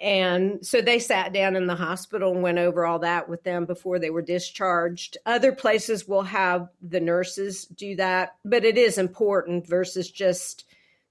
And 0.00 0.64
so 0.64 0.80
they 0.80 1.00
sat 1.00 1.32
down 1.32 1.56
in 1.56 1.66
the 1.66 1.74
hospital 1.74 2.32
and 2.32 2.42
went 2.42 2.58
over 2.58 2.86
all 2.86 3.00
that 3.00 3.28
with 3.28 3.42
them 3.42 3.64
before 3.64 3.98
they 3.98 4.10
were 4.10 4.22
discharged. 4.22 5.16
Other 5.26 5.50
places 5.50 6.06
will 6.06 6.22
have 6.22 6.68
the 6.80 7.00
nurses 7.00 7.64
do 7.64 7.96
that, 7.96 8.36
but 8.44 8.64
it 8.64 8.78
is 8.78 8.96
important 8.96 9.66
versus 9.66 10.10
just 10.10 10.64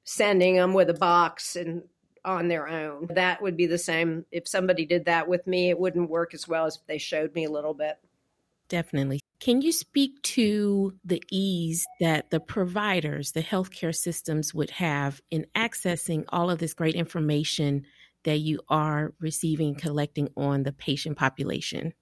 sending 0.06 0.56
them 0.56 0.74
with 0.74 0.90
a 0.90 0.94
box 0.94 1.58
and 1.58 1.84
on 2.28 2.50
their 2.50 2.68
own. 2.68 3.08
That 3.12 3.42
would 3.42 3.56
be 3.58 3.66
the 3.66 3.78
same 3.78 4.26
if 4.32 4.48
somebody 4.48 4.86
did 4.86 5.06
that 5.06 5.28
with 5.28 5.48
me. 5.48 5.70
It 5.70 5.80
wouldn't 5.80 6.10
work 6.10 6.34
as 6.34 6.48
well 6.48 6.66
as 6.66 6.76
if 6.76 6.86
they 6.86 6.98
showed 6.98 7.34
me 7.34 7.46
a 7.46 7.50
little 7.50 7.74
bit. 7.74 7.98
Definitely. 8.68 9.22
Can 9.40 9.62
you 9.62 9.72
speak 9.72 10.22
to 10.24 10.94
the 11.06 11.24
ease 11.32 11.86
that 12.02 12.32
the 12.32 12.42
providers, 12.42 13.32
the 13.32 13.44
healthcare 13.44 13.96
systems 13.96 14.54
would 14.54 14.72
have 14.72 15.22
in 15.32 15.46
accessing 15.56 16.26
all 16.30 16.50
of 16.50 16.60
this 16.60 16.74
great 16.74 16.96
information 16.96 17.86
that 18.24 18.40
you 18.40 18.60
are 18.68 19.14
receiving, 19.22 19.76
collecting 19.76 20.28
on 20.36 20.64
the 20.64 20.74
patient 20.74 21.18
population? 21.18 21.94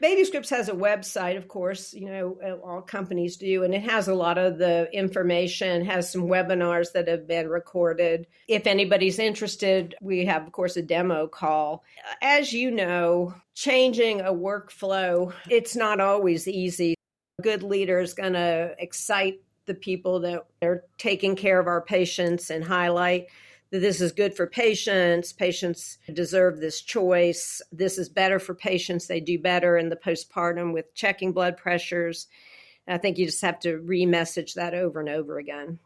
Baby 0.00 0.24
has 0.50 0.68
a 0.68 0.72
website, 0.72 1.36
of 1.36 1.48
course, 1.48 1.94
you 1.94 2.10
know, 2.10 2.38
uh, 2.44 2.54
all 2.66 2.82
companies 2.82 3.36
do, 3.36 3.62
and 3.62 3.74
it 3.74 3.82
has 3.82 4.08
a 4.08 4.14
lot 4.14 4.38
of 4.38 4.58
the 4.58 4.88
information, 4.92 5.84
has 5.84 6.10
some 6.10 6.22
webinars 6.22 6.92
that 6.92 7.08
have 7.08 7.28
been 7.28 7.48
recorded. 7.48 8.26
If 8.48 8.66
anybody's 8.66 9.18
interested, 9.18 9.94
we 10.00 10.24
have, 10.24 10.46
of 10.46 10.52
course, 10.52 10.76
a 10.76 10.82
demo 10.82 11.28
call. 11.28 11.84
As 12.20 12.52
you 12.52 12.70
know, 12.70 13.34
changing 13.54 14.22
a 14.22 14.32
workflow, 14.32 15.32
it's 15.48 15.76
not 15.76 16.00
always 16.00 16.48
easy. 16.48 16.94
A 17.38 17.42
good 17.42 17.62
leader 17.62 18.00
is 18.00 18.14
going 18.14 18.32
to 18.32 18.74
excite 18.78 19.40
the 19.66 19.74
people 19.74 20.20
that 20.20 20.46
are 20.62 20.84
taking 20.98 21.36
care 21.36 21.60
of 21.60 21.68
our 21.68 21.80
patients 21.82 22.50
and 22.50 22.64
highlight 22.64 23.26
that 23.72 23.80
this 23.80 24.02
is 24.02 24.12
good 24.12 24.36
for 24.36 24.46
patients. 24.46 25.32
Patients 25.32 25.98
deserve 26.12 26.60
this 26.60 26.82
choice. 26.82 27.62
This 27.72 27.96
is 27.96 28.08
better 28.10 28.38
for 28.38 28.54
patients. 28.54 29.06
They 29.06 29.18
do 29.18 29.38
better 29.38 29.78
in 29.78 29.88
the 29.88 29.96
postpartum 29.96 30.74
with 30.74 30.94
checking 30.94 31.32
blood 31.32 31.56
pressures. 31.56 32.28
I 32.86 32.98
think 32.98 33.16
you 33.16 33.26
just 33.26 33.40
have 33.40 33.58
to 33.60 33.78
re 33.78 34.04
message 34.04 34.54
that 34.54 34.74
over 34.74 35.00
and 35.00 35.08
over 35.08 35.38
again. 35.38 35.78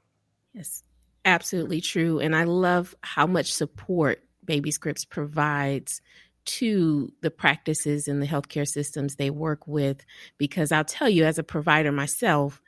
Yes, 0.53 0.83
absolutely 1.25 1.81
true. 1.81 2.18
And 2.18 2.35
I 2.35 2.44
love 2.44 2.94
how 3.03 3.27
much 3.27 3.53
support 3.53 4.20
Baby 4.44 4.72
Scripts 4.72 5.05
provides 5.05 6.01
to 6.46 7.12
the 7.20 7.31
practices 7.31 8.09
and 8.09 8.20
the 8.20 8.27
healthcare 8.27 8.66
systems 8.66 9.14
they 9.14 9.31
work 9.31 9.66
with. 9.68 10.05
Because 10.38 10.72
I'll 10.72 10.85
tell 10.85 11.09
you, 11.09 11.25
as 11.25 11.38
a 11.38 11.44
provider 11.44 11.92
myself, 11.92 12.61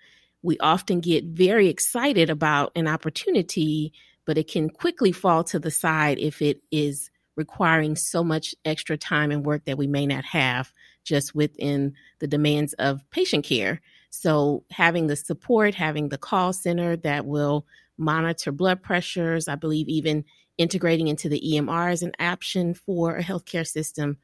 we 0.42 0.58
often 0.58 1.00
get 1.00 1.24
very 1.24 1.66
excited 1.68 2.30
about 2.30 2.70
an 2.76 2.86
opportunity 2.86 3.92
but 4.28 4.36
it 4.36 4.46
can 4.46 4.68
quickly 4.68 5.10
fall 5.10 5.42
to 5.42 5.58
the 5.58 5.70
side 5.70 6.18
if 6.18 6.42
it 6.42 6.60
is 6.70 7.10
requiring 7.34 7.96
so 7.96 8.22
much 8.22 8.54
extra 8.62 8.94
time 8.94 9.30
and 9.30 9.46
work 9.46 9.64
that 9.64 9.78
we 9.78 9.86
may 9.86 10.04
not 10.04 10.22
have 10.22 10.70
just 11.02 11.34
within 11.34 11.94
the 12.18 12.26
demands 12.26 12.74
of 12.74 13.00
patient 13.10 13.42
care. 13.42 13.80
So, 14.10 14.64
having 14.70 15.06
the 15.06 15.16
support, 15.16 15.74
having 15.74 16.10
the 16.10 16.18
call 16.18 16.52
center 16.52 16.94
that 16.98 17.24
will 17.24 17.64
monitor 17.96 18.52
blood 18.52 18.82
pressures, 18.82 19.48
I 19.48 19.54
believe 19.54 19.88
even 19.88 20.26
integrating 20.58 21.08
into 21.08 21.30
the 21.30 21.40
EMR 21.40 21.90
as 21.90 22.02
an 22.02 22.12
option 22.20 22.74
for 22.74 23.16
a 23.16 23.24
healthcare 23.24 23.66
system, 23.66 24.18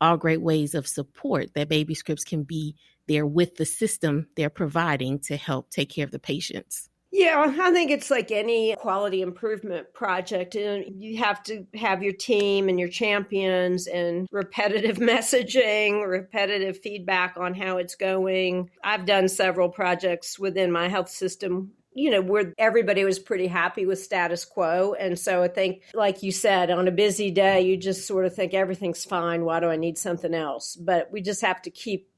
all 0.00 0.16
great 0.16 0.40
ways 0.40 0.74
of 0.74 0.88
support 0.88 1.52
that 1.52 1.68
baby 1.68 1.94
scripts 1.94 2.24
can 2.24 2.44
be 2.44 2.76
there 3.08 3.26
with 3.26 3.56
the 3.56 3.66
system 3.66 4.28
they're 4.36 4.48
providing 4.48 5.18
to 5.18 5.36
help 5.36 5.68
take 5.68 5.90
care 5.90 6.06
of 6.06 6.12
the 6.12 6.18
patients. 6.18 6.89
Yeah, 7.12 7.52
I 7.60 7.72
think 7.72 7.90
it's 7.90 8.10
like 8.10 8.30
any 8.30 8.76
quality 8.76 9.20
improvement 9.20 9.92
project. 9.92 10.54
And 10.54 11.02
you 11.02 11.18
have 11.18 11.42
to 11.44 11.66
have 11.74 12.04
your 12.04 12.12
team 12.12 12.68
and 12.68 12.78
your 12.78 12.88
champions 12.88 13.88
and 13.88 14.28
repetitive 14.30 14.96
messaging, 14.98 16.08
repetitive 16.08 16.78
feedback 16.78 17.36
on 17.36 17.54
how 17.54 17.78
it's 17.78 17.96
going. 17.96 18.70
I've 18.84 19.06
done 19.06 19.28
several 19.28 19.68
projects 19.68 20.38
within 20.38 20.70
my 20.70 20.88
health 20.88 21.10
system 21.10 21.72
you 21.92 22.10
know, 22.10 22.20
where 22.20 22.54
everybody 22.56 23.04
was 23.04 23.18
pretty 23.18 23.48
happy 23.48 23.84
with 23.84 24.00
status 24.00 24.44
quo. 24.44 24.94
And 24.94 25.18
so 25.18 25.42
I 25.42 25.48
think, 25.48 25.82
like 25.92 26.22
you 26.22 26.30
said, 26.30 26.70
on 26.70 26.86
a 26.86 26.92
busy 26.92 27.30
day, 27.32 27.62
you 27.62 27.76
just 27.76 28.06
sort 28.06 28.26
of 28.26 28.34
think 28.34 28.54
everything's 28.54 29.04
fine. 29.04 29.44
Why 29.44 29.58
do 29.58 29.66
I 29.66 29.76
need 29.76 29.98
something 29.98 30.32
else? 30.32 30.76
But 30.76 31.10
we 31.10 31.20
just 31.20 31.40
have 31.40 31.60
to 31.62 31.70
keep 31.70 32.08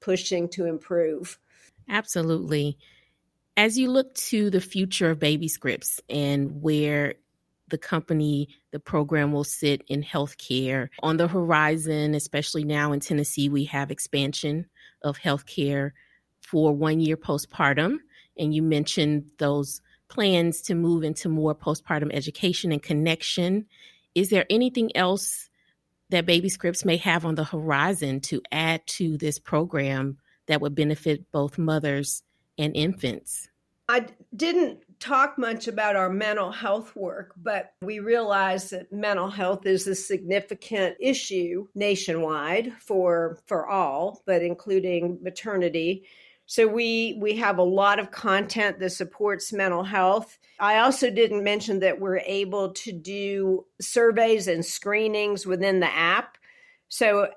pushing 0.00 0.48
to 0.50 0.66
improve. 0.66 1.38
Absolutely. 1.88 2.76
As 3.56 3.78
you 3.78 3.90
look 3.90 4.14
to 4.14 4.48
the 4.48 4.62
future 4.62 5.10
of 5.10 5.18
Baby 5.18 5.46
Scripts 5.46 6.00
and 6.08 6.62
where 6.62 7.14
the 7.68 7.76
company, 7.76 8.48
the 8.70 8.80
program 8.80 9.30
will 9.32 9.44
sit 9.44 9.82
in 9.88 10.02
healthcare 10.02 10.88
on 11.02 11.18
the 11.18 11.28
horizon, 11.28 12.14
especially 12.14 12.64
now 12.64 12.92
in 12.92 13.00
Tennessee, 13.00 13.50
we 13.50 13.64
have 13.66 13.90
expansion 13.90 14.66
of 15.02 15.18
healthcare 15.18 15.90
for 16.40 16.74
one 16.74 16.98
year 17.00 17.16
postpartum. 17.16 17.98
And 18.38 18.54
you 18.54 18.62
mentioned 18.62 19.30
those 19.38 19.82
plans 20.08 20.62
to 20.62 20.74
move 20.74 21.02
into 21.02 21.28
more 21.28 21.54
postpartum 21.54 22.10
education 22.12 22.72
and 22.72 22.82
connection. 22.82 23.66
Is 24.14 24.30
there 24.30 24.46
anything 24.48 24.96
else 24.96 25.50
that 26.08 26.24
Baby 26.24 26.48
Scripts 26.48 26.86
may 26.86 26.96
have 26.98 27.26
on 27.26 27.34
the 27.34 27.44
horizon 27.44 28.20
to 28.20 28.40
add 28.50 28.86
to 28.86 29.18
this 29.18 29.38
program 29.38 30.16
that 30.46 30.62
would 30.62 30.74
benefit 30.74 31.30
both 31.32 31.58
mothers 31.58 32.22
and 32.58 32.76
infants? 32.76 33.48
I 33.88 34.06
didn't 34.34 34.80
talk 35.00 35.36
much 35.36 35.68
about 35.68 35.96
our 35.96 36.08
mental 36.08 36.50
health 36.50 36.94
work, 36.94 37.34
but 37.36 37.74
we 37.82 37.98
realize 37.98 38.70
that 38.70 38.92
mental 38.92 39.28
health 39.28 39.66
is 39.66 39.86
a 39.86 39.94
significant 39.94 40.96
issue 41.00 41.66
nationwide 41.74 42.72
for 42.80 43.38
for 43.46 43.68
all, 43.68 44.22
but 44.24 44.42
including 44.42 45.18
maternity. 45.22 46.06
So 46.46 46.66
we 46.66 47.18
we 47.20 47.36
have 47.36 47.58
a 47.58 47.62
lot 47.62 47.98
of 47.98 48.10
content 48.10 48.78
that 48.78 48.90
supports 48.90 49.52
mental 49.52 49.84
health. 49.84 50.38
I 50.60 50.78
also 50.78 51.10
didn't 51.10 51.44
mention 51.44 51.80
that 51.80 52.00
we're 52.00 52.18
able 52.18 52.72
to 52.72 52.92
do 52.92 53.66
surveys 53.80 54.48
and 54.48 54.64
screenings 54.64 55.46
within 55.46 55.80
the 55.80 55.92
app. 55.92 56.38
So 56.88 57.28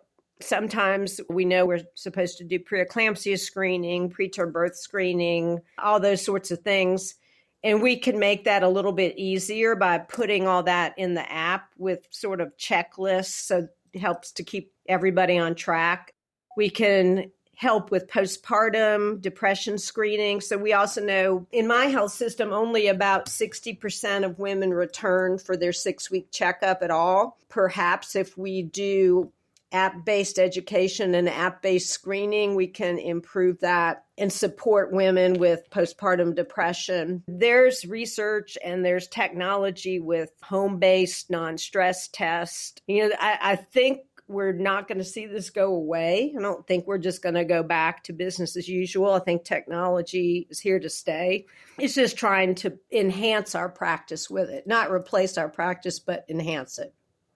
Sometimes 0.42 1.22
we 1.30 1.46
know 1.46 1.66
we're 1.66 1.86
supposed 1.96 2.38
to 2.40 2.44
do 2.44 2.60
preeclampsia 2.60 3.40
screening, 3.40 4.10
preterm 4.10 4.52
birth 4.52 4.76
screening, 4.76 5.62
all 5.78 6.00
those 6.00 6.24
sorts 6.24 6.52
of 6.52 6.60
things. 6.60 7.16
And 7.64 7.82
we 7.82 7.98
can 7.98 8.20
make 8.20 8.44
that 8.46 8.62
a 8.62 8.70
little 8.70 8.92
bit 8.92 9.18
easier 9.18 9.76
by 9.76 9.98
putting 9.98 10.48
all 10.48 10.64
that 10.64 10.94
in 10.98 11.16
the 11.16 11.32
app 11.32 11.70
with 11.78 12.06
sort 12.12 12.42
of 12.42 12.56
checklists. 12.58 13.46
So 13.46 13.68
it 13.94 14.00
helps 14.00 14.34
to 14.34 14.44
keep 14.44 14.72
everybody 14.88 15.38
on 15.38 15.56
track. 15.56 16.14
We 16.56 16.70
can 16.70 17.32
help 17.56 17.90
with 17.90 18.08
postpartum 18.08 19.22
depression 19.22 19.78
screening. 19.78 20.42
So 20.42 20.58
we 20.58 20.74
also 20.74 21.04
know 21.04 21.48
in 21.52 21.68
my 21.68 21.86
health 21.86 22.12
system, 22.12 22.52
only 22.52 22.88
about 22.88 23.28
60% 23.28 24.26
of 24.26 24.40
women 24.40 24.72
return 24.72 25.38
for 25.38 25.56
their 25.56 25.74
six 25.74 26.12
week 26.12 26.32
checkup 26.32 26.84
at 26.84 26.92
all. 26.92 27.38
Perhaps 27.50 28.16
if 28.16 28.38
we 28.38 28.62
do 28.62 29.32
app 29.76 30.06
based 30.06 30.40
education 30.40 31.14
and 31.14 31.28
app 31.28 31.62
based 31.62 31.90
screening, 31.90 32.56
we 32.56 32.68
can 32.68 32.98
improve 32.98 33.60
that 33.60 34.06
and 34.18 34.32
support 34.32 34.94
women 34.94 35.34
with 35.34 35.70
postpartum 35.70 36.34
depression. 36.34 37.22
There's 37.28 37.86
research 37.86 38.58
and 38.64 38.86
there's 38.86 39.08
technology 39.08 40.00
with 40.00 40.32
home 40.42 40.80
based 40.80 41.30
non 41.30 41.58
stress 41.58 42.08
tests. 42.08 42.80
You 42.88 43.10
know, 43.10 43.16
I, 43.20 43.38
I 43.42 43.56
think 43.58 44.00
we're 44.28 44.54
not 44.54 44.88
going 44.88 44.98
to 44.98 45.04
see 45.04 45.26
this 45.28 45.50
go 45.50 45.76
away. 45.76 46.34
I 46.36 46.42
don't 46.42 46.66
think 46.66 46.88
we're 46.88 46.98
just 46.98 47.22
going 47.22 47.36
to 47.36 47.46
go 47.46 47.62
back 47.62 48.06
to 48.06 48.14
business 48.14 48.56
as 48.56 48.68
usual. 48.68 49.12
I 49.12 49.20
think 49.20 49.44
technology 49.44 50.48
is 50.50 50.60
here 50.60 50.80
to 50.80 50.90
stay. 50.90 51.46
It's 51.78 51.94
just 51.94 52.18
trying 52.18 52.56
to 52.56 52.80
enhance 52.92 53.54
our 53.54 53.70
practice 53.70 54.30
with 54.30 54.50
it, 54.50 54.66
not 54.66 54.90
replace 54.90 55.38
our 55.38 55.50
practice, 55.50 56.00
but 56.00 56.26
enhance 56.30 56.80
it. 56.80 56.94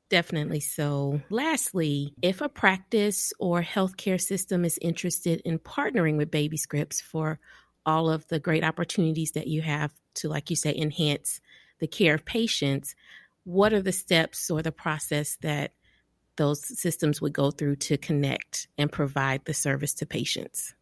Definitely 0.10 0.60
so. 0.60 1.22
Lastly, 1.30 2.16
if 2.22 2.42
a 2.42 2.50
practice 2.50 3.32
or 3.40 3.62
healthcare 3.62 4.20
system 4.20 4.66
is 4.66 4.80
interested 4.82 5.42
in 5.46 5.60
partnering 5.60 6.18
with 6.18 6.32
Baby 6.32 6.58
Scripts 6.58 7.00
for 7.00 7.40
all 7.86 8.10
of 8.10 8.28
the 8.28 8.40
great 8.40 8.64
opportunities 8.64 9.32
that 9.32 9.48
you 9.48 9.62
have 9.62 9.92
to, 10.16 10.28
like 10.28 10.50
you 10.50 10.56
say, 10.56 10.76
enhance 10.76 11.42
the 11.80 11.88
care 11.88 12.16
of 12.16 12.26
patients, 12.26 12.96
what 13.44 13.72
are 13.72 13.82
the 13.82 13.92
steps 13.92 14.50
or 14.50 14.62
the 14.62 14.72
process 14.72 15.38
that 15.42 15.74
those 16.38 16.80
systems 16.80 17.22
would 17.22 17.34
go 17.34 17.52
through 17.52 17.76
to 17.76 17.98
connect 17.98 18.68
and 18.78 18.92
provide 18.92 19.46
the 19.46 19.54
service 19.54 19.94
to 19.94 20.06
patients? 20.06 20.74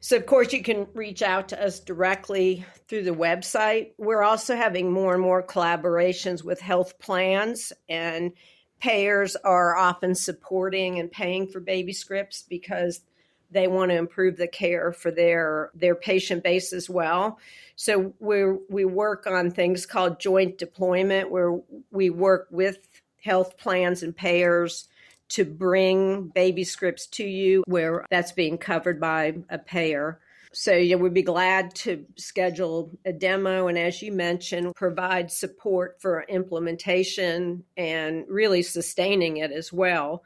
So, 0.00 0.16
of 0.16 0.26
course, 0.26 0.52
you 0.52 0.62
can 0.62 0.86
reach 0.94 1.22
out 1.22 1.48
to 1.48 1.62
us 1.62 1.80
directly 1.80 2.64
through 2.88 3.04
the 3.04 3.10
website. 3.10 3.92
We're 3.96 4.22
also 4.22 4.54
having 4.54 4.92
more 4.92 5.14
and 5.14 5.22
more 5.22 5.42
collaborations 5.42 6.44
with 6.44 6.60
health 6.60 6.98
plans 6.98 7.72
and 7.88 8.32
payers 8.84 9.34
are 9.34 9.74
often 9.74 10.14
supporting 10.14 10.98
and 10.98 11.10
paying 11.10 11.46
for 11.46 11.58
baby 11.58 11.94
scripts 11.94 12.42
because 12.42 13.00
they 13.50 13.66
want 13.66 13.90
to 13.90 13.96
improve 13.96 14.36
the 14.36 14.46
care 14.46 14.92
for 14.92 15.10
their 15.10 15.70
their 15.74 15.94
patient 15.94 16.44
base 16.44 16.70
as 16.70 16.90
well. 16.90 17.38
So 17.76 18.12
we 18.20 18.44
we 18.68 18.84
work 18.84 19.26
on 19.26 19.50
things 19.50 19.86
called 19.86 20.20
joint 20.20 20.58
deployment 20.58 21.30
where 21.30 21.58
we 21.92 22.10
work 22.10 22.46
with 22.50 22.76
health 23.22 23.56
plans 23.56 24.02
and 24.02 24.14
payers 24.14 24.86
to 25.30 25.46
bring 25.46 26.28
baby 26.28 26.62
scripts 26.62 27.06
to 27.06 27.24
you 27.24 27.62
where 27.66 28.04
that's 28.10 28.32
being 28.32 28.58
covered 28.58 29.00
by 29.00 29.38
a 29.48 29.56
payer. 29.56 30.20
So 30.54 30.72
yeah, 30.72 30.96
we'd 30.96 31.12
be 31.12 31.22
glad 31.22 31.74
to 31.76 32.06
schedule 32.16 32.92
a 33.04 33.12
demo 33.12 33.66
and, 33.66 33.76
as 33.76 34.00
you 34.00 34.12
mentioned, 34.12 34.74
provide 34.76 35.32
support 35.32 36.00
for 36.00 36.22
implementation 36.22 37.64
and 37.76 38.24
really 38.28 38.62
sustaining 38.62 39.38
it 39.38 39.50
as 39.50 39.72
well. 39.72 40.22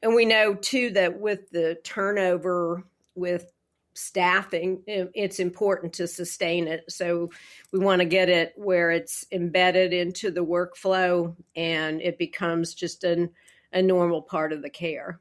And 0.00 0.14
we 0.14 0.26
know 0.26 0.54
too 0.54 0.90
that 0.90 1.18
with 1.18 1.50
the 1.50 1.76
turnover 1.82 2.84
with 3.16 3.50
staffing, 3.94 4.82
it's 4.86 5.40
important 5.40 5.94
to 5.94 6.06
sustain 6.06 6.68
it. 6.68 6.84
So 6.88 7.30
we 7.72 7.78
want 7.80 8.00
to 8.00 8.06
get 8.06 8.28
it 8.28 8.52
where 8.56 8.90
it's 8.90 9.24
embedded 9.32 9.92
into 9.92 10.30
the 10.30 10.44
workflow 10.44 11.34
and 11.56 12.00
it 12.00 12.18
becomes 12.18 12.74
just 12.74 13.02
an, 13.02 13.30
a 13.72 13.82
normal 13.82 14.22
part 14.22 14.52
of 14.52 14.62
the 14.62 14.70
care. 14.70 15.20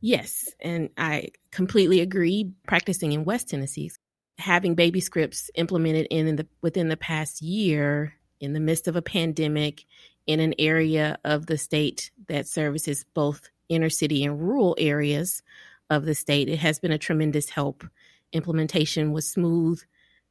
Yes, 0.00 0.48
and 0.60 0.90
I 0.96 1.30
completely 1.50 2.00
agree. 2.00 2.52
Practicing 2.66 3.12
in 3.12 3.24
West 3.24 3.48
Tennessee, 3.48 3.90
having 4.38 4.74
baby 4.74 5.00
scripts 5.00 5.50
implemented 5.54 6.06
in, 6.10 6.28
in 6.28 6.36
the 6.36 6.46
within 6.62 6.88
the 6.88 6.96
past 6.96 7.42
year 7.42 8.14
in 8.40 8.52
the 8.52 8.60
midst 8.60 8.86
of 8.86 8.96
a 8.96 9.02
pandemic 9.02 9.84
in 10.26 10.40
an 10.40 10.54
area 10.58 11.18
of 11.24 11.46
the 11.46 11.58
state 11.58 12.10
that 12.28 12.46
services 12.46 13.04
both 13.14 13.48
inner 13.68 13.90
city 13.90 14.24
and 14.24 14.40
rural 14.40 14.76
areas 14.78 15.42
of 15.90 16.04
the 16.04 16.14
state, 16.14 16.48
it 16.48 16.58
has 16.58 16.78
been 16.78 16.92
a 16.92 16.98
tremendous 16.98 17.48
help. 17.48 17.84
Implementation 18.32 19.12
was 19.12 19.28
smooth, 19.28 19.80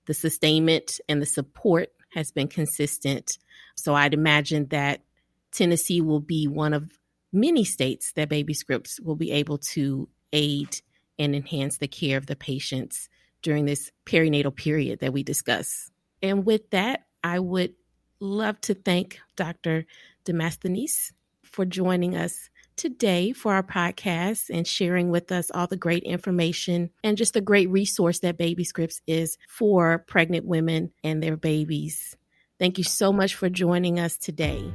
the 0.05 0.13
sustainment 0.13 0.99
and 1.09 1.21
the 1.21 1.25
support 1.25 1.89
has 2.13 2.31
been 2.31 2.47
consistent. 2.47 3.37
So 3.75 3.93
I'd 3.95 4.13
imagine 4.13 4.67
that 4.67 5.01
Tennessee 5.51 6.01
will 6.01 6.19
be 6.19 6.47
one 6.47 6.73
of 6.73 6.91
many 7.31 7.63
states 7.63 8.13
that 8.13 8.29
baby 8.29 8.53
scripts 8.53 8.99
will 8.99 9.15
be 9.15 9.31
able 9.31 9.57
to 9.57 10.09
aid 10.33 10.81
and 11.19 11.35
enhance 11.35 11.77
the 11.77 11.87
care 11.87 12.17
of 12.17 12.27
the 12.27 12.35
patients 12.35 13.09
during 13.41 13.65
this 13.65 13.91
perinatal 14.05 14.55
period 14.55 14.99
that 14.99 15.13
we 15.13 15.23
discuss. 15.23 15.91
And 16.21 16.45
with 16.45 16.69
that, 16.71 17.05
I 17.23 17.39
would 17.39 17.73
love 18.19 18.59
to 18.61 18.73
thank 18.73 19.19
Dr. 19.35 19.85
Demosthenes 20.25 21.11
for 21.43 21.65
joining 21.65 22.15
us 22.15 22.49
today 22.75 23.33
for 23.33 23.53
our 23.53 23.63
podcast 23.63 24.49
and 24.49 24.67
sharing 24.67 25.09
with 25.09 25.31
us 25.31 25.49
all 25.51 25.67
the 25.67 25.77
great 25.77 26.03
information 26.03 26.91
and 27.03 27.17
just 27.17 27.33
the 27.33 27.41
great 27.41 27.69
resource 27.69 28.19
that 28.19 28.37
Baby 28.37 28.63
Scripts 28.63 29.01
is 29.07 29.37
for 29.49 29.99
pregnant 30.07 30.45
women 30.45 30.91
and 31.03 31.21
their 31.21 31.37
babies. 31.37 32.15
Thank 32.59 32.77
you 32.77 32.83
so 32.83 33.11
much 33.11 33.35
for 33.35 33.49
joining 33.49 33.99
us 33.99 34.17
today. 34.17 34.71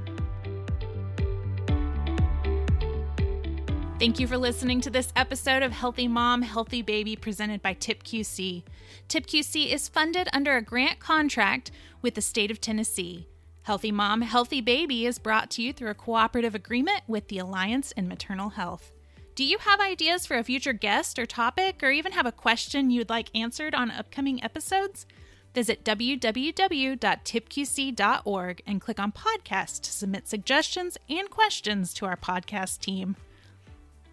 Thank 4.03 4.19
you 4.19 4.27
for 4.27 4.37
listening 4.37 4.81
to 4.81 4.91
this 4.91 5.13
episode 5.15 5.63
of 5.63 5.71
Healthy 5.71 6.09
Mom, 6.09 6.43
Healthy 6.43 6.83
Baby 6.83 7.15
presented 7.15 7.63
by 7.63 7.75
TIPQC. 7.75 8.65
TIPQC 9.09 9.73
is 9.73 9.89
funded 9.89 10.29
under 10.33 10.57
a 10.57 10.61
grant 10.61 10.99
contract 10.99 11.71
with 12.03 12.17
the 12.17 12.21
state 12.21 12.51
of 12.51 12.61
Tennessee. 12.61 13.29
Healthy 13.63 13.93
Mom, 13.93 14.23
Healthy 14.23 14.61
Baby 14.61 15.07
is 15.07 15.21
brought 15.21 15.53
to 15.53 15.63
you 15.63 15.73
through 15.73 15.91
a 15.91 15.95
cooperative 15.95 16.57
agreement 16.57 17.03
with 17.07 17.29
the 17.29 17.39
Alliance 17.39 17.93
in 17.93 18.09
Maternal 18.09 18.49
Health. 18.49 18.91
Do 19.37 19.45
you 19.45 19.59
have 19.59 19.79
ideas 19.79 20.27
for 20.27 20.37
a 20.37 20.43
future 20.43 20.73
guest 20.73 21.17
or 21.17 21.25
topic, 21.25 21.81
or 21.81 21.93
even 21.93 22.11
have 22.11 22.27
a 22.27 22.33
question 22.33 22.91
you'd 22.91 23.09
like 23.09 23.31
answered 23.37 23.73
on 23.73 23.93
upcoming 23.93 24.43
episodes? 24.43 25.07
Visit 25.55 25.85
www.tipqc.org 25.85 28.63
and 28.67 28.81
click 28.81 28.99
on 28.99 29.13
podcast 29.13 29.81
to 29.83 29.93
submit 29.93 30.27
suggestions 30.27 30.99
and 31.09 31.31
questions 31.31 31.95
to 31.95 32.07
our 32.07 32.17
podcast 32.17 32.81
team. 32.81 33.15